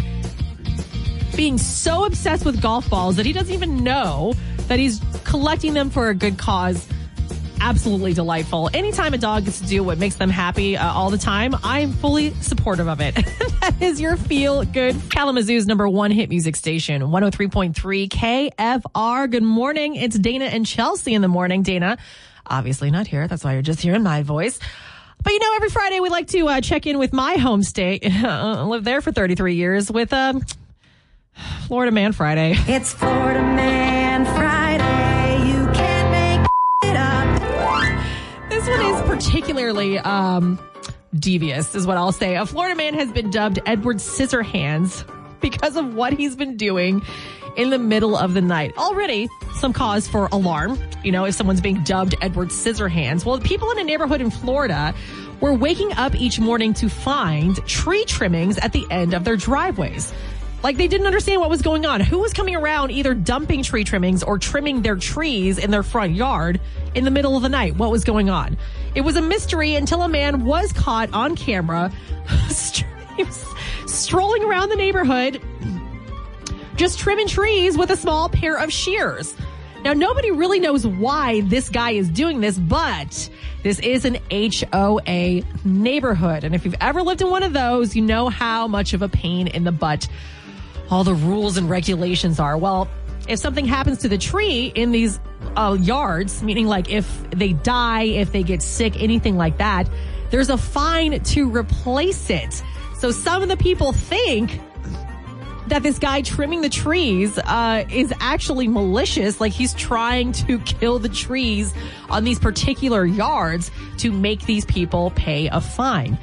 being 1.36 1.60
so 1.60 2.05
obsessed 2.05 2.43
with 2.43 2.63
golf 2.63 2.89
balls 2.89 3.17
that 3.17 3.27
he 3.27 3.33
doesn't 3.33 3.53
even 3.53 3.83
know 3.83 4.33
that 4.69 4.79
he's 4.79 5.00
collecting 5.24 5.75
them 5.75 5.91
for 5.91 6.10
a 6.10 6.15
good 6.15 6.39
cause. 6.39 6.88
Absolutely 7.63 8.13
delightful. 8.13 8.72
Anytime 8.74 9.13
a 9.13 9.20
dog 9.20 9.46
gets 9.46 9.62
to 9.62 9.68
do 9.68 9.84
what 9.84 10.00
makes 10.00 10.15
them 10.15 10.32
happy 10.32 10.75
uh, 10.75 10.91
all 10.91 11.12
the 11.12 11.18
time, 11.18 11.56
I'm 11.63 11.94
fully 11.94 12.34
supportive 12.41 12.88
of 12.88 13.00
it. 13.01 13.13
that 13.62 13.75
is 13.80 14.01
your 14.01 14.18
feel 14.18 14.65
good 14.65 14.96
Kalamazoo's 15.12 15.68
number 15.68 15.88
one 15.88 16.10
hit 16.10 16.27
music 16.30 16.56
station, 16.56 17.03
103.3 17.03 18.10
KFR. 18.10 19.30
Good 19.30 19.44
morning. 19.44 19.96
It's 19.96 20.18
Dana 20.18 20.46
and 20.46 20.65
Chelsea 20.65 21.13
in 21.13 21.22
the 21.22 21.27
morning. 21.27 21.62
Dana, 21.62 22.00
obviously 22.48 22.89
not 22.89 23.06
here. 23.06 23.27
That's 23.27 23.44
why 23.44 23.53
you're 23.53 23.62
just 23.62 23.80
hearing 23.80 24.01
my 24.01 24.24
voice. 24.24 24.60
But 25.24 25.34
you 25.34 25.39
know, 25.39 25.53
every 25.56 25.70
Friday 25.70 26.00
we 26.00 26.10
like 26.10 26.27
to 26.30 26.48
uh, 26.48 26.62
check 26.62 26.88
in 26.88 26.98
with 26.98 27.13
my 27.13 27.36
home 27.36 27.62
state. 27.62 28.03
I 28.06 28.63
lived 28.63 28.86
there 28.86 29.01
for 29.01 29.12
33 29.12 29.53
years 29.53 29.91
with 29.91 30.12
um, 30.13 30.44
Florida 31.68 31.91
Man 31.91 32.12
Friday. 32.12 32.56
It's 32.58 32.91
Florida 32.91 33.41
Man 33.41 34.25
Friday. 34.25 34.90
Particularly 39.24 40.00
um, 40.00 40.60
devious, 41.13 41.75
is 41.75 41.86
what 41.86 41.98
I'll 41.98 42.12
say. 42.12 42.36
A 42.36 42.46
Florida 42.46 42.75
man 42.75 42.94
has 42.96 43.12
been 43.12 43.30
dubbed 43.30 43.60
Edward 43.66 43.98
Scissorhands 43.98 45.08
because 45.42 45.75
of 45.75 45.94
what 45.94 46.13
he's 46.13 46.36
been 46.36 46.58
doing 46.58 47.04
in 47.56 47.70
the 47.70 47.78
middle 47.78 48.18
of 48.18 48.34
the 48.34 48.42
night. 48.42 48.75
Already 48.78 49.30
some 49.56 49.74
cause 49.74 50.08
for 50.08 50.28
alarm, 50.32 50.80
you 51.04 51.12
know, 51.12 51.25
if 51.25 51.36
someone's 51.36 51.62
being 51.62 51.84
dubbed 51.84 52.16
Edward 52.22 52.50
Scissorhands. 52.50 53.25
Well, 53.25 53.40
people 53.40 53.70
in 53.72 53.80
a 53.80 53.84
neighborhood 53.84 54.22
in 54.22 54.32
Florida 54.32 54.94
were 55.40 55.54
waking 55.54 55.94
up 55.94 56.16
each 56.16 56.40
morning 56.40 56.74
to 56.75 56.90
find 56.90 57.55
tree 57.68 58.05
trimmings 58.05 58.57
at 58.57 58.74
the 58.74 58.86
end 58.90 59.14
of 59.14 59.24
their 59.24 59.36
driveways. 59.36 60.14
Like 60.63 60.77
they 60.77 60.87
didn't 60.87 61.07
understand 61.07 61.41
what 61.41 61.50
was 61.50 61.61
going 61.61 61.85
on. 61.85 62.01
Who 62.01 62.19
was 62.19 62.33
coming 62.33 62.55
around 62.55 62.91
either 62.91 63.13
dumping 63.13 63.63
tree 63.63 63.83
trimmings 63.83 64.21
or 64.21 64.37
trimming 64.37 64.81
their 64.83 64.95
trees 64.95 65.57
in 65.57 65.71
their 65.71 65.83
front 65.83 66.13
yard 66.13 66.61
in 66.93 67.03
the 67.03 67.11
middle 67.11 67.35
of 67.35 67.41
the 67.41 67.50
night? 67.50 67.75
What 67.77 67.91
was 67.91 68.03
going 68.03 68.29
on? 68.29 68.57
It 68.93 69.01
was 69.01 69.15
a 69.15 69.21
mystery 69.21 69.75
until 69.75 70.03
a 70.03 70.09
man 70.09 70.45
was 70.45 70.71
caught 70.74 71.11
on 71.13 71.35
camera 71.35 71.91
strolling 73.87 74.43
around 74.43 74.69
the 74.69 74.75
neighborhood 74.75 75.41
just 76.75 77.00
trimming 77.00 77.27
trees 77.27 77.77
with 77.77 77.91
a 77.91 77.95
small 77.95 78.29
pair 78.29 78.57
of 78.57 78.71
shears. 78.71 79.35
Now, 79.83 79.93
nobody 79.93 80.31
really 80.31 80.59
knows 80.59 80.85
why 80.85 81.41
this 81.41 81.69
guy 81.69 81.91
is 81.91 82.09
doing 82.09 82.41
this, 82.41 82.57
but 82.57 83.29
this 83.63 83.79
is 83.79 84.05
an 84.05 84.17
HOA 84.31 85.41
neighborhood. 85.63 86.43
And 86.43 86.53
if 86.53 86.65
you've 86.65 86.75
ever 86.81 87.01
lived 87.01 87.21
in 87.21 87.29
one 87.29 87.43
of 87.43 87.53
those, 87.53 87.95
you 87.95 88.01
know 88.01 88.29
how 88.29 88.67
much 88.67 88.93
of 88.93 89.01
a 89.01 89.09
pain 89.09 89.47
in 89.47 89.63
the 89.63 89.71
butt 89.71 90.07
all 90.92 91.04
the 91.04 91.16
rules 91.16 91.58
and 91.58 91.70
regulations 91.70 92.40
are. 92.40 92.58
Well, 92.58 92.88
if 93.27 93.40
something 93.40 93.66
happens 93.66 94.00
to 94.00 94.10
the 94.10 94.18
tree 94.18 94.72
in 94.75 94.92
these 94.92 95.20
uh, 95.56 95.77
yards, 95.80 96.44
meaning 96.44 96.68
like 96.68 96.90
if 96.90 97.30
they 97.32 97.54
die, 97.54 98.04
if 98.04 98.32
they 98.32 98.44
get 98.44 98.62
sick, 98.62 99.01
anything 99.01 99.38
like 99.38 99.58
that, 99.58 99.90
there's 100.30 100.50
a 100.50 100.58
fine 100.58 101.20
to 101.22 101.50
replace 101.50 102.30
it. 102.30 102.62
So 102.98 103.12
some 103.12 103.42
of 103.42 103.50
the 103.50 103.58
people 103.58 103.94
think 103.94 104.60
that 105.68 105.84
this 105.84 106.00
guy 106.00 106.22
trimming 106.22 106.62
the 106.62 106.70
trees 106.70 107.38
uh, 107.38 107.86
is 107.90 108.14
actually 108.20 108.68
malicious. 108.68 109.40
Like 109.40 109.54
he's 109.54 109.74
trying 109.74 110.34
to 110.34 110.60
kill 110.60 111.00
the 111.00 111.10
trees 111.10 111.74
on 112.10 112.25
these 112.25 112.40
particular 112.40 113.06
yards 113.06 113.72
to 114.00 114.12
make 114.12 114.46
these 114.46 114.66
people 114.66 115.12
pay 115.12 115.48
a 115.48 115.62
fine. 115.62 116.18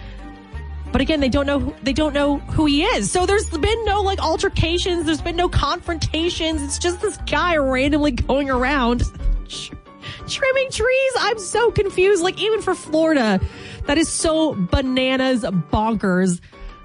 But 0.90 1.01
again, 1.01 1.20
they 1.20 1.29
don't 1.29 1.46
know 1.46 1.74
they 1.83 1.92
don't 1.92 2.14
know 2.14 2.38
who 2.38 2.66
he 2.66 2.85
is. 2.85 3.11
So 3.11 3.27
there's 3.27 3.48
been 3.51 3.85
no 3.85 4.01
like 4.03 4.20
altercations. 4.20 5.05
There's 5.05 5.20
been 5.20 5.37
no 5.37 5.48
confrontations. 5.48 6.62
It's 6.62 6.79
just 6.79 7.01
this 7.01 7.16
guy 7.31 7.57
randomly 7.57 8.12
going 8.12 8.51
around 8.51 9.03
trimming 10.29 10.70
trees. 10.70 11.12
I'm 11.18 11.38
so 11.38 11.70
confused. 11.70 12.22
Like 12.22 12.40
even 12.40 12.62
for 12.62 12.74
Florida, 12.74 13.40
that 13.87 13.98
is 13.98 14.09
so 14.09 14.55
bananas 14.55 15.42
bonkers. 15.42 16.40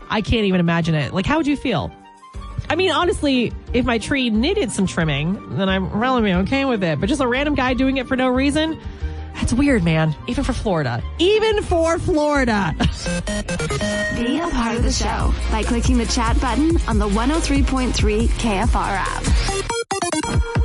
I 0.10 0.22
can't 0.22 0.46
even 0.46 0.60
imagine 0.60 0.96
it. 0.96 1.14
Like 1.14 1.26
how 1.26 1.38
would 1.38 1.48
you 1.48 1.58
feel? 1.58 1.92
I 2.70 2.76
mean, 2.76 2.92
honestly, 2.92 3.52
if 3.74 3.86
my 3.86 3.98
tree 3.98 4.30
needed 4.30 4.72
some 4.72 4.88
trimming, 4.88 5.58
then 5.58 5.70
I'm 5.70 5.90
relatively 5.90 6.34
okay 6.34 6.66
with 6.66 6.84
it. 6.84 7.00
But 7.00 7.10
just 7.10 7.22
a 7.22 7.28
random 7.28 7.56
guy 7.56 7.74
doing 7.74 7.98
it 7.98 8.08
for 8.08 8.16
no 8.16 8.30
reason, 8.30 8.80
that's 9.34 9.54
weird, 9.54 9.84
man. 9.84 10.16
Even 10.28 10.44
for 10.44 10.54
Florida. 10.54 11.04
Even 11.20 11.62
for 11.64 12.00
Florida. 12.00 12.76
Be 14.16 14.40
a 14.40 14.48
part 14.50 14.78
of 14.78 14.84
the 14.84 14.92
show 14.92 15.34
by 15.52 15.64
clicking 15.64 15.98
the 15.98 16.06
chat 16.06 16.40
button 16.40 16.78
on 16.88 17.00
the 17.00 17.08
103.3 17.08 18.28
KFR 18.28 18.98
app. 18.98 20.63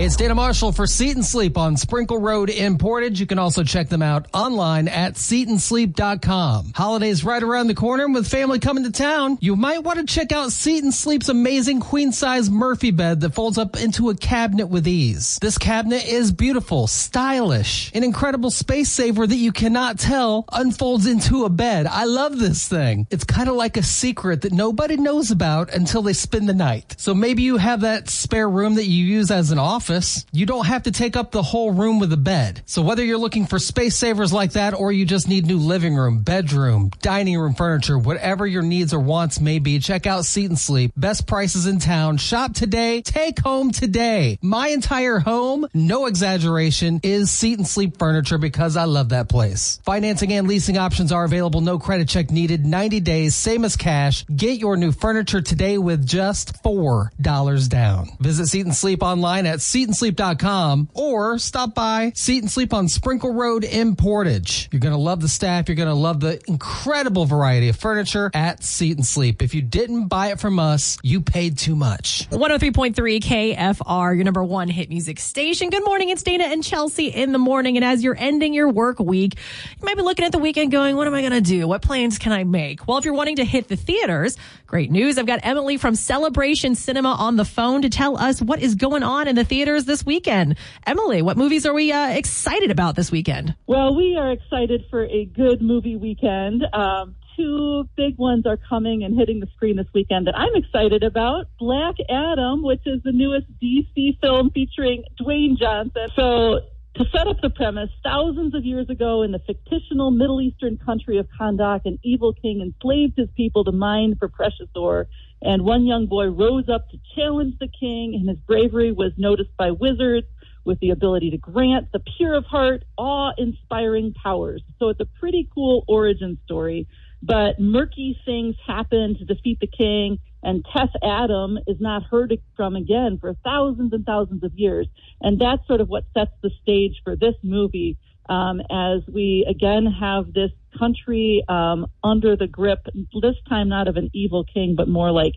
Hey, 0.00 0.06
it's 0.06 0.16
Dana 0.16 0.34
Marshall 0.34 0.72
for 0.72 0.86
Seat 0.86 1.14
and 1.14 1.22
Sleep 1.22 1.58
on 1.58 1.76
Sprinkle 1.76 2.16
Road 2.16 2.48
in 2.48 2.78
Portage. 2.78 3.20
You 3.20 3.26
can 3.26 3.38
also 3.38 3.62
check 3.62 3.90
them 3.90 4.00
out 4.00 4.28
online 4.32 4.88
at 4.88 5.16
seatandsleep.com. 5.16 6.72
Holidays 6.74 7.22
right 7.22 7.42
around 7.42 7.66
the 7.66 7.74
corner 7.74 8.06
and 8.06 8.14
with 8.14 8.26
family 8.26 8.60
coming 8.60 8.84
to 8.84 8.92
town. 8.92 9.36
You 9.42 9.56
might 9.56 9.84
want 9.84 9.98
to 9.98 10.06
check 10.06 10.32
out 10.32 10.52
Seat 10.52 10.82
and 10.82 10.94
Sleep's 10.94 11.28
amazing 11.28 11.80
queen 11.80 12.12
size 12.12 12.48
Murphy 12.48 12.92
bed 12.92 13.20
that 13.20 13.34
folds 13.34 13.58
up 13.58 13.78
into 13.78 14.08
a 14.08 14.16
cabinet 14.16 14.68
with 14.68 14.88
ease. 14.88 15.38
This 15.42 15.58
cabinet 15.58 16.06
is 16.06 16.32
beautiful, 16.32 16.86
stylish, 16.86 17.92
an 17.94 18.02
incredible 18.02 18.50
space 18.50 18.90
saver 18.90 19.26
that 19.26 19.36
you 19.36 19.52
cannot 19.52 19.98
tell 19.98 20.46
unfolds 20.50 21.04
into 21.04 21.44
a 21.44 21.50
bed. 21.50 21.86
I 21.86 22.04
love 22.04 22.38
this 22.38 22.66
thing. 22.66 23.06
It's 23.10 23.24
kind 23.24 23.50
of 23.50 23.54
like 23.54 23.76
a 23.76 23.82
secret 23.82 24.40
that 24.40 24.52
nobody 24.54 24.96
knows 24.96 25.30
about 25.30 25.74
until 25.74 26.00
they 26.00 26.14
spend 26.14 26.48
the 26.48 26.54
night. 26.54 26.94
So 26.96 27.12
maybe 27.12 27.42
you 27.42 27.58
have 27.58 27.82
that 27.82 28.08
spare 28.08 28.48
room 28.48 28.76
that 28.76 28.86
you 28.86 29.04
use 29.04 29.30
as 29.30 29.50
an 29.50 29.58
office 29.58 29.89
office, 29.90 30.24
you 30.30 30.46
don't 30.46 30.66
have 30.66 30.84
to 30.84 30.92
take 30.92 31.16
up 31.16 31.32
the 31.32 31.42
whole 31.42 31.72
room 31.72 31.98
with 31.98 32.12
a 32.12 32.16
bed. 32.16 32.62
So 32.66 32.82
whether 32.82 33.04
you're 33.04 33.18
looking 33.18 33.46
for 33.46 33.58
space 33.58 33.96
savers 33.96 34.32
like 34.32 34.52
that 34.52 34.72
or 34.74 34.92
you 34.92 35.04
just 35.04 35.28
need 35.28 35.46
new 35.46 35.58
living 35.58 35.96
room, 35.96 36.20
bedroom, 36.20 36.90
dining 37.02 37.38
room 37.38 37.54
furniture, 37.54 37.98
whatever 37.98 38.46
your 38.46 38.62
needs 38.62 38.94
or 38.94 39.00
wants 39.00 39.40
may 39.40 39.58
be, 39.58 39.80
check 39.80 40.06
out 40.06 40.24
Seat 40.24 40.48
and 40.48 40.58
Sleep. 40.58 40.92
Best 40.96 41.26
prices 41.26 41.66
in 41.66 41.80
town. 41.80 42.18
Shop 42.18 42.54
today. 42.54 43.02
Take 43.02 43.40
home 43.40 43.72
today. 43.72 44.38
My 44.42 44.68
entire 44.68 45.18
home, 45.18 45.66
no 45.74 46.06
exaggeration, 46.06 47.00
is 47.02 47.30
Seat 47.30 47.58
and 47.58 47.66
Sleep 47.66 47.98
furniture 47.98 48.38
because 48.38 48.76
I 48.76 48.84
love 48.84 49.08
that 49.08 49.28
place. 49.28 49.80
Financing 49.84 50.32
and 50.32 50.46
leasing 50.46 50.78
options 50.78 51.10
are 51.10 51.24
available. 51.24 51.60
No 51.60 51.78
credit 51.78 52.08
check 52.08 52.30
needed. 52.30 52.64
90 52.64 53.00
days, 53.00 53.34
same 53.34 53.64
as 53.64 53.76
cash. 53.76 54.24
Get 54.26 54.60
your 54.60 54.76
new 54.76 54.92
furniture 54.92 55.40
today 55.40 55.78
with 55.78 56.06
just 56.06 56.62
$4 56.62 57.68
down. 57.68 58.10
Visit 58.20 58.46
Seat 58.46 58.66
and 58.66 58.74
Sleep 58.74 59.02
online 59.02 59.46
at 59.46 59.60
seatandsleep.com 59.70 60.88
or 60.94 61.38
stop 61.38 61.74
by 61.74 62.10
Seat 62.16 62.42
and 62.42 62.50
Sleep 62.50 62.74
on 62.74 62.88
Sprinkle 62.88 63.32
Road 63.32 63.62
in 63.62 63.94
Portage. 63.94 64.68
You're 64.72 64.80
going 64.80 64.94
to 64.94 64.98
love 65.00 65.20
the 65.20 65.28
staff. 65.28 65.68
You're 65.68 65.76
going 65.76 65.88
to 65.88 65.94
love 65.94 66.18
the 66.18 66.40
incredible 66.48 67.24
variety 67.24 67.68
of 67.68 67.76
furniture 67.76 68.32
at 68.34 68.64
Seat 68.64 68.96
and 68.96 69.06
Sleep. 69.06 69.42
If 69.42 69.54
you 69.54 69.62
didn't 69.62 70.08
buy 70.08 70.32
it 70.32 70.40
from 70.40 70.58
us, 70.58 70.98
you 71.04 71.20
paid 71.20 71.56
too 71.56 71.76
much. 71.76 72.28
103.3 72.30 73.20
KFR, 73.20 74.16
your 74.16 74.24
number 74.24 74.42
one 74.42 74.68
hit 74.68 74.88
music 74.88 75.20
station. 75.20 75.70
Good 75.70 75.84
morning. 75.84 76.10
It's 76.10 76.24
Dana 76.24 76.44
and 76.44 76.64
Chelsea 76.64 77.06
in 77.06 77.30
the 77.30 77.38
morning. 77.38 77.76
And 77.76 77.84
as 77.84 78.02
you're 78.02 78.16
ending 78.18 78.52
your 78.54 78.68
work 78.68 78.98
week, 78.98 79.36
you 79.78 79.86
might 79.86 79.96
be 79.96 80.02
looking 80.02 80.24
at 80.24 80.32
the 80.32 80.38
weekend 80.38 80.72
going, 80.72 80.96
what 80.96 81.06
am 81.06 81.14
I 81.14 81.20
going 81.20 81.32
to 81.32 81.40
do? 81.40 81.68
What 81.68 81.82
plans 81.82 82.18
can 82.18 82.32
I 82.32 82.42
make? 82.42 82.88
Well, 82.88 82.98
if 82.98 83.04
you're 83.04 83.14
wanting 83.14 83.36
to 83.36 83.44
hit 83.44 83.68
the 83.68 83.76
theaters, 83.76 84.36
great 84.70 84.90
news. 84.92 85.18
I've 85.18 85.26
got 85.26 85.40
Emily 85.42 85.76
from 85.76 85.96
Celebration 85.96 86.76
Cinema 86.76 87.08
on 87.18 87.34
the 87.34 87.44
phone 87.44 87.82
to 87.82 87.88
tell 87.88 88.16
us 88.16 88.40
what 88.40 88.62
is 88.62 88.76
going 88.76 89.02
on 89.02 89.26
in 89.26 89.34
the 89.34 89.44
theaters 89.44 89.84
this 89.84 90.06
weekend. 90.06 90.56
Emily, 90.86 91.22
what 91.22 91.36
movies 91.36 91.66
are 91.66 91.74
we 91.74 91.90
uh, 91.90 92.10
excited 92.10 92.70
about 92.70 92.94
this 92.94 93.10
weekend? 93.10 93.56
Well, 93.66 93.96
we 93.96 94.16
are 94.16 94.30
excited 94.30 94.84
for 94.88 95.04
a 95.06 95.24
good 95.24 95.60
movie 95.60 95.96
weekend. 95.96 96.62
Um, 96.72 97.16
two 97.36 97.88
big 97.96 98.16
ones 98.16 98.46
are 98.46 98.56
coming 98.56 99.02
and 99.02 99.18
hitting 99.18 99.40
the 99.40 99.48
screen 99.56 99.74
this 99.74 99.88
weekend 99.92 100.28
that 100.28 100.38
I'm 100.38 100.54
excited 100.54 101.02
about. 101.02 101.46
Black 101.58 101.96
Adam, 102.08 102.62
which 102.62 102.82
is 102.86 103.02
the 103.02 103.10
newest 103.10 103.46
DC 103.60 104.20
film 104.20 104.52
featuring 104.52 105.02
Dwayne 105.20 105.58
Johnson. 105.58 106.06
So 106.14 106.60
to 107.00 107.10
set 107.16 107.26
up 107.26 107.40
the 107.40 107.48
premise, 107.48 107.88
thousands 108.04 108.54
of 108.54 108.66
years 108.66 108.90
ago 108.90 109.22
in 109.22 109.32
the 109.32 109.40
fictional 109.70 110.10
Middle 110.10 110.38
Eastern 110.38 110.76
country 110.76 111.16
of 111.16 111.26
Kahndaq, 111.40 111.80
an 111.86 111.98
evil 112.02 112.34
king 112.34 112.60
enslaved 112.60 113.14
his 113.16 113.28
people 113.34 113.64
to 113.64 113.72
mine 113.72 114.16
for 114.18 114.28
precious 114.28 114.68
ore. 114.76 115.06
And 115.40 115.64
one 115.64 115.86
young 115.86 116.06
boy 116.06 116.26
rose 116.26 116.68
up 116.68 116.90
to 116.90 116.98
challenge 117.16 117.54
the 117.58 117.68
king, 117.68 118.14
and 118.14 118.28
his 118.28 118.36
bravery 118.46 118.92
was 118.92 119.12
noticed 119.16 119.56
by 119.56 119.70
wizards 119.70 120.26
with 120.66 120.78
the 120.80 120.90
ability 120.90 121.30
to 121.30 121.38
grant 121.38 121.90
the 121.90 122.00
pure 122.18 122.34
of 122.34 122.44
heart 122.44 122.84
awe 122.98 123.32
inspiring 123.38 124.12
powers. 124.12 124.62
So 124.78 124.90
it's 124.90 125.00
a 125.00 125.08
pretty 125.18 125.48
cool 125.54 125.84
origin 125.88 126.36
story. 126.44 126.86
But 127.22 127.58
murky 127.58 128.18
things 128.26 128.56
happen 128.66 129.16
to 129.18 129.24
defeat 129.24 129.58
the 129.60 129.66
king, 129.66 130.18
and 130.42 130.64
Tess 130.72 130.88
Adam 131.02 131.58
is 131.66 131.80
not 131.80 132.02
heard 132.04 132.36
from 132.56 132.76
again 132.76 133.18
for 133.20 133.34
thousands 133.44 133.92
and 133.92 134.04
thousands 134.04 134.42
of 134.42 134.52
years. 134.54 134.86
And 135.20 135.40
that's 135.40 135.66
sort 135.66 135.80
of 135.80 135.88
what 135.88 136.04
sets 136.14 136.32
the 136.42 136.50
stage 136.62 137.00
for 137.04 137.16
this 137.16 137.34
movie 137.42 137.98
um, 138.28 138.60
as 138.70 139.02
we 139.12 139.44
again 139.48 139.86
have 139.86 140.32
this 140.32 140.50
country 140.78 141.44
um, 141.48 141.86
under 142.04 142.36
the 142.36 142.46
grip, 142.46 142.86
this 143.20 143.34
time 143.48 143.68
not 143.68 143.88
of 143.88 143.96
an 143.96 144.10
evil 144.14 144.44
king, 144.44 144.74
but 144.76 144.88
more 144.88 145.10
like 145.10 145.34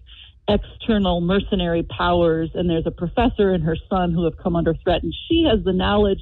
external 0.48 1.20
mercenary 1.22 1.84
powers. 1.84 2.52
And 2.54 2.70
there's 2.70 2.86
a 2.86 2.92
professor 2.92 3.52
and 3.52 3.64
her 3.64 3.78
son 3.90 4.14
who 4.14 4.26
have 4.26 4.38
come 4.38 4.56
under 4.56 4.74
threat, 4.76 5.04
and 5.04 5.14
she 5.28 5.46
has 5.50 5.64
the 5.64 5.74
knowledge 5.74 6.20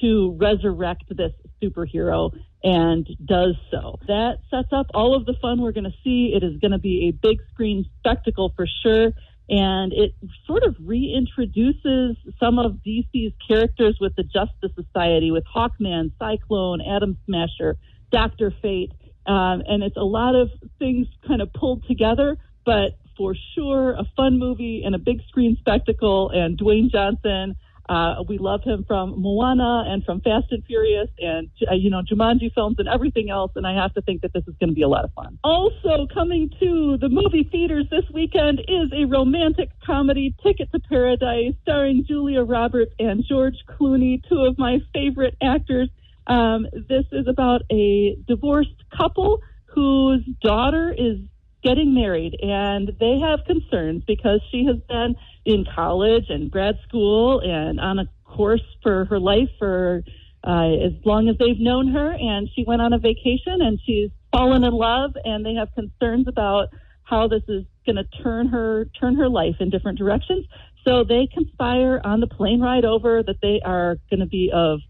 to 0.00 0.36
resurrect 0.38 1.04
this 1.10 1.32
superhero 1.62 2.32
and 2.64 3.08
does 3.24 3.56
so. 3.70 3.98
That 4.06 4.38
sets 4.50 4.68
up 4.72 4.86
all 4.94 5.14
of 5.16 5.26
the 5.26 5.34
fun 5.40 5.60
we're 5.60 5.72
going 5.72 5.84
to 5.84 5.94
see. 6.04 6.32
It 6.34 6.44
is 6.44 6.58
going 6.60 6.70
to 6.72 6.78
be 6.78 7.08
a 7.08 7.10
big 7.10 7.38
screen 7.52 7.86
spectacle 7.98 8.52
for 8.54 8.66
sure. 8.82 9.12
And 9.48 9.92
it 9.92 10.14
sort 10.46 10.62
of 10.62 10.76
reintroduces 10.76 12.16
some 12.38 12.58
of 12.58 12.78
DC's 12.86 13.34
characters 13.46 13.98
with 14.00 14.14
the 14.16 14.22
Justice 14.22 14.70
Society, 14.74 15.30
with 15.30 15.44
Hawkman, 15.44 16.12
Cyclone, 16.18 16.80
Atom 16.80 17.18
Smasher, 17.26 17.76
Doctor 18.10 18.52
Fate. 18.62 18.92
Um, 19.26 19.62
and 19.66 19.82
it's 19.82 19.96
a 19.96 20.04
lot 20.04 20.34
of 20.34 20.50
things 20.78 21.06
kind 21.26 21.42
of 21.42 21.52
pulled 21.52 21.86
together, 21.86 22.38
but 22.64 22.98
for 23.16 23.34
sure, 23.54 23.92
a 23.92 24.04
fun 24.16 24.38
movie 24.38 24.82
and 24.84 24.94
a 24.94 24.98
big 24.98 25.20
screen 25.28 25.56
spectacle. 25.58 26.30
And 26.30 26.58
Dwayne 26.58 26.90
Johnson, 26.90 27.56
uh, 27.88 28.22
we 28.28 28.38
love 28.38 28.62
him 28.62 28.84
from 28.86 29.20
Moana 29.20 29.84
and 29.86 30.04
from 30.04 30.20
Fast 30.20 30.46
and 30.50 30.64
Furious 30.64 31.08
and, 31.18 31.50
uh, 31.70 31.74
you 31.74 31.90
know, 31.90 32.02
Jumanji 32.02 32.52
films 32.54 32.76
and 32.78 32.88
everything 32.88 33.28
else. 33.30 33.52
And 33.56 33.66
I 33.66 33.74
have 33.74 33.92
to 33.94 34.02
think 34.02 34.22
that 34.22 34.32
this 34.32 34.44
is 34.46 34.54
going 34.60 34.70
to 34.70 34.74
be 34.74 34.82
a 34.82 34.88
lot 34.88 35.04
of 35.04 35.12
fun. 35.14 35.38
Also 35.42 36.06
coming 36.12 36.50
to 36.60 36.96
the 36.98 37.08
movie 37.08 37.48
theaters 37.50 37.86
this 37.90 38.04
weekend 38.12 38.60
is 38.60 38.92
a 38.94 39.04
romantic 39.06 39.70
comedy, 39.84 40.34
Ticket 40.42 40.70
to 40.72 40.80
Paradise, 40.80 41.54
starring 41.62 42.04
Julia 42.06 42.42
Roberts 42.42 42.92
and 42.98 43.24
George 43.28 43.56
Clooney, 43.68 44.22
two 44.28 44.40
of 44.40 44.58
my 44.58 44.78
favorite 44.94 45.36
actors. 45.42 45.88
Um, 46.28 46.66
this 46.88 47.04
is 47.10 47.26
about 47.26 47.62
a 47.70 48.16
divorced 48.28 48.84
couple 48.96 49.40
whose 49.66 50.24
daughter 50.40 50.94
is 50.96 51.18
getting 51.62 51.94
married 51.94 52.36
and 52.42 52.92
they 52.98 53.18
have 53.20 53.44
concerns 53.46 54.02
because 54.06 54.40
she 54.50 54.64
has 54.66 54.76
been 54.88 55.14
in 55.44 55.64
college 55.74 56.26
and 56.28 56.50
grad 56.50 56.78
school 56.86 57.40
and 57.40 57.80
on 57.80 57.98
a 57.98 58.08
course 58.24 58.62
for 58.82 59.04
her 59.06 59.18
life 59.18 59.48
for 59.58 60.02
uh, 60.44 60.72
as 60.84 60.92
long 61.04 61.28
as 61.28 61.36
they've 61.38 61.60
known 61.60 61.88
her 61.88 62.12
and 62.12 62.48
she 62.54 62.64
went 62.64 62.82
on 62.82 62.92
a 62.92 62.98
vacation 62.98 63.60
and 63.60 63.78
she's 63.84 64.10
fallen 64.32 64.64
in 64.64 64.72
love 64.72 65.12
and 65.24 65.46
they 65.46 65.54
have 65.54 65.68
concerns 65.74 66.26
about 66.26 66.68
how 67.04 67.28
this 67.28 67.42
is 67.48 67.64
going 67.86 67.96
to 67.96 68.04
turn 68.22 68.48
her 68.48 68.86
turn 68.98 69.14
her 69.16 69.28
life 69.28 69.56
in 69.60 69.70
different 69.70 69.98
directions. 69.98 70.46
So 70.84 71.04
they 71.04 71.28
conspire 71.32 72.00
on 72.02 72.20
the 72.20 72.26
plane 72.26 72.60
ride 72.60 72.84
over 72.84 73.22
that 73.22 73.36
they 73.40 73.60
are 73.64 73.98
going 74.10 74.20
to 74.20 74.26
be 74.26 74.50
of 74.52 74.80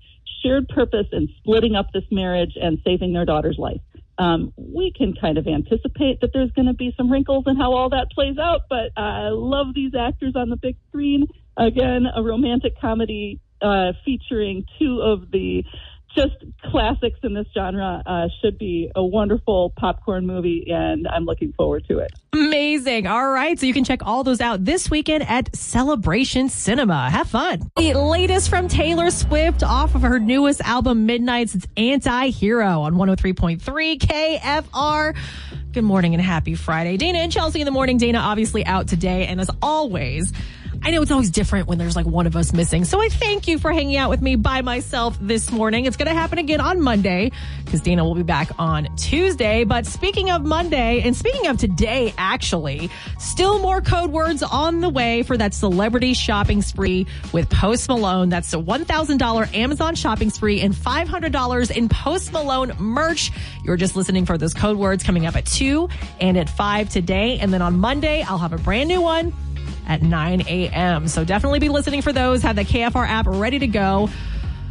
shared 0.42 0.68
purpose 0.68 1.06
in 1.12 1.28
splitting 1.38 1.74
up 1.74 1.88
this 1.92 2.04
marriage 2.10 2.56
and 2.60 2.78
saving 2.84 3.12
their 3.12 3.24
daughter's 3.24 3.58
life 3.58 3.80
um, 4.22 4.52
we 4.56 4.92
can 4.96 5.14
kind 5.20 5.36
of 5.36 5.48
anticipate 5.48 6.20
that 6.20 6.30
there's 6.32 6.52
going 6.52 6.66
to 6.66 6.74
be 6.74 6.94
some 6.96 7.10
wrinkles 7.10 7.44
in 7.48 7.56
how 7.56 7.72
all 7.72 7.88
that 7.90 8.06
plays 8.14 8.38
out, 8.38 8.60
but 8.70 8.92
I 8.96 9.30
love 9.30 9.74
these 9.74 9.92
actors 9.98 10.34
on 10.36 10.48
the 10.48 10.56
big 10.56 10.76
screen. 10.88 11.26
Again, 11.56 12.06
a 12.14 12.22
romantic 12.22 12.80
comedy 12.80 13.40
uh, 13.60 13.92
featuring 14.04 14.64
two 14.78 15.00
of 15.02 15.30
the 15.32 15.64
just 16.14 16.34
classics 16.70 17.18
in 17.22 17.34
this 17.34 17.46
genre 17.54 18.02
uh, 18.04 18.28
should 18.40 18.58
be 18.58 18.90
a 18.94 19.04
wonderful 19.04 19.72
popcorn 19.76 20.26
movie, 20.26 20.66
and 20.68 21.06
I'm 21.08 21.24
looking 21.24 21.52
forward 21.52 21.84
to 21.88 21.98
it. 21.98 22.12
Amazing. 22.32 23.06
All 23.06 23.30
right. 23.30 23.58
So 23.58 23.66
you 23.66 23.74
can 23.74 23.84
check 23.84 24.06
all 24.06 24.24
those 24.24 24.40
out 24.40 24.64
this 24.64 24.90
weekend 24.90 25.28
at 25.28 25.54
Celebration 25.54 26.48
Cinema. 26.48 27.10
Have 27.10 27.28
fun. 27.28 27.70
The 27.76 27.94
latest 27.94 28.48
from 28.48 28.68
Taylor 28.68 29.10
Swift 29.10 29.62
off 29.62 29.94
of 29.94 30.02
her 30.02 30.18
newest 30.18 30.60
album, 30.62 31.06
Midnights. 31.06 31.66
Anti 31.76 32.28
Hero 32.28 32.82
on 32.82 32.94
103.3 32.94 33.98
KFR. 33.98 35.16
Good 35.72 35.84
morning 35.84 36.14
and 36.14 36.22
happy 36.22 36.54
Friday. 36.54 36.96
Dana 36.96 37.18
and 37.18 37.32
Chelsea 37.32 37.60
in 37.60 37.64
the 37.64 37.70
morning. 37.70 37.96
Dana 37.96 38.18
obviously 38.18 38.64
out 38.66 38.88
today. 38.88 39.26
And 39.26 39.40
as 39.40 39.50
always, 39.62 40.32
I 40.84 40.90
know 40.90 41.00
it's 41.00 41.12
always 41.12 41.30
different 41.30 41.68
when 41.68 41.78
there's 41.78 41.94
like 41.94 42.06
one 42.06 42.26
of 42.26 42.34
us 42.34 42.52
missing. 42.52 42.84
So 42.84 43.00
I 43.00 43.08
thank 43.08 43.46
you 43.46 43.60
for 43.60 43.72
hanging 43.72 43.96
out 43.96 44.10
with 44.10 44.20
me 44.20 44.34
by 44.34 44.62
myself 44.62 45.16
this 45.20 45.52
morning. 45.52 45.84
It's 45.84 45.96
going 45.96 46.08
to 46.08 46.14
happen 46.14 46.38
again 46.38 46.60
on 46.60 46.80
Monday 46.80 47.30
because 47.64 47.80
Dana 47.82 48.04
will 48.04 48.16
be 48.16 48.24
back 48.24 48.50
on 48.58 48.88
Tuesday. 48.96 49.62
But 49.62 49.86
speaking 49.86 50.30
of 50.30 50.44
Monday 50.44 51.00
and 51.02 51.14
speaking 51.14 51.46
of 51.46 51.56
today, 51.56 52.12
actually, 52.18 52.90
still 53.20 53.60
more 53.60 53.80
code 53.80 54.10
words 54.10 54.42
on 54.42 54.80
the 54.80 54.88
way 54.88 55.22
for 55.22 55.36
that 55.36 55.54
celebrity 55.54 56.14
shopping 56.14 56.62
spree 56.62 57.06
with 57.32 57.48
Post 57.48 57.88
Malone. 57.88 58.28
That's 58.28 58.52
a 58.52 58.58
$1,000 58.58 59.54
Amazon 59.54 59.94
shopping 59.94 60.30
spree 60.30 60.60
and 60.62 60.74
$500 60.74 61.76
in 61.76 61.88
Post 61.90 62.32
Malone 62.32 62.72
merch. 62.80 63.30
You're 63.64 63.76
just 63.76 63.94
listening 63.94 64.26
for 64.26 64.36
those 64.36 64.52
code 64.52 64.76
words 64.76 65.04
coming 65.04 65.26
up 65.26 65.36
at 65.36 65.46
2 65.46 65.88
and 66.20 66.36
at 66.36 66.50
5 66.50 66.88
today. 66.88 67.38
And 67.38 67.52
then 67.52 67.62
on 67.62 67.78
Monday, 67.78 68.22
I'll 68.22 68.38
have 68.38 68.52
a 68.52 68.58
brand 68.58 68.88
new 68.88 69.00
one 69.00 69.32
at 69.86 70.02
9 70.02 70.42
a.m. 70.42 71.08
So 71.08 71.24
definitely 71.24 71.58
be 71.58 71.68
listening 71.68 72.02
for 72.02 72.12
those. 72.12 72.42
Have 72.42 72.56
the 72.56 72.64
KFR 72.64 73.06
app 73.06 73.26
ready 73.26 73.58
to 73.58 73.66
go. 73.66 74.08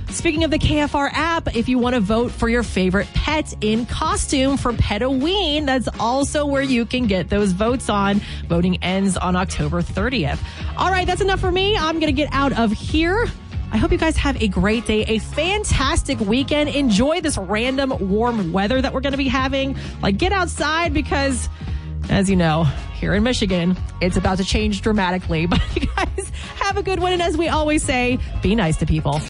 Speaking 0.09 0.43
of 0.43 0.51
the 0.51 0.59
KFR 0.59 1.09
app, 1.13 1.55
if 1.55 1.69
you 1.69 1.79
want 1.79 1.95
to 1.95 2.01
vote 2.01 2.31
for 2.31 2.49
your 2.49 2.63
favorite 2.63 3.07
pet 3.13 3.53
in 3.61 3.85
costume 3.85 4.57
for 4.57 4.73
Petoween, 4.73 5.65
that's 5.65 5.87
also 5.99 6.45
where 6.45 6.61
you 6.61 6.85
can 6.85 7.07
get 7.07 7.29
those 7.29 7.53
votes 7.53 7.87
on. 7.87 8.19
Voting 8.47 8.83
ends 8.83 9.15
on 9.15 9.37
October 9.37 9.81
30th. 9.81 10.39
All 10.75 10.91
right, 10.91 11.07
that's 11.07 11.21
enough 11.21 11.39
for 11.39 11.51
me. 11.51 11.77
I'm 11.77 11.99
going 12.01 12.13
to 12.13 12.21
get 12.21 12.27
out 12.33 12.51
of 12.59 12.73
here. 12.73 13.25
I 13.71 13.77
hope 13.77 13.93
you 13.93 13.97
guys 13.97 14.17
have 14.17 14.41
a 14.41 14.49
great 14.49 14.85
day, 14.85 15.03
a 15.03 15.19
fantastic 15.19 16.19
weekend. 16.19 16.69
Enjoy 16.69 17.21
this 17.21 17.37
random 17.37 18.09
warm 18.09 18.51
weather 18.51 18.81
that 18.81 18.93
we're 18.93 18.99
going 18.99 19.13
to 19.13 19.17
be 19.17 19.29
having. 19.29 19.77
Like, 20.01 20.17
get 20.17 20.33
outside 20.33 20.93
because, 20.93 21.47
as 22.11 22.29
you 22.29 22.35
know, 22.35 22.65
here 22.93 23.13
in 23.15 23.23
Michigan, 23.23 23.75
it's 24.01 24.17
about 24.17 24.37
to 24.37 24.45
change 24.45 24.81
dramatically. 24.81 25.45
But 25.51 25.61
you 25.75 25.87
guys 25.87 26.31
have 26.55 26.77
a 26.77 26.83
good 26.83 26.99
one. 26.99 27.13
And 27.13 27.21
as 27.21 27.37
we 27.37 27.49
always 27.49 27.83
say, 27.83 28.19
be 28.41 28.55
nice 28.55 28.77
to 28.77 28.85
people. 28.85 29.19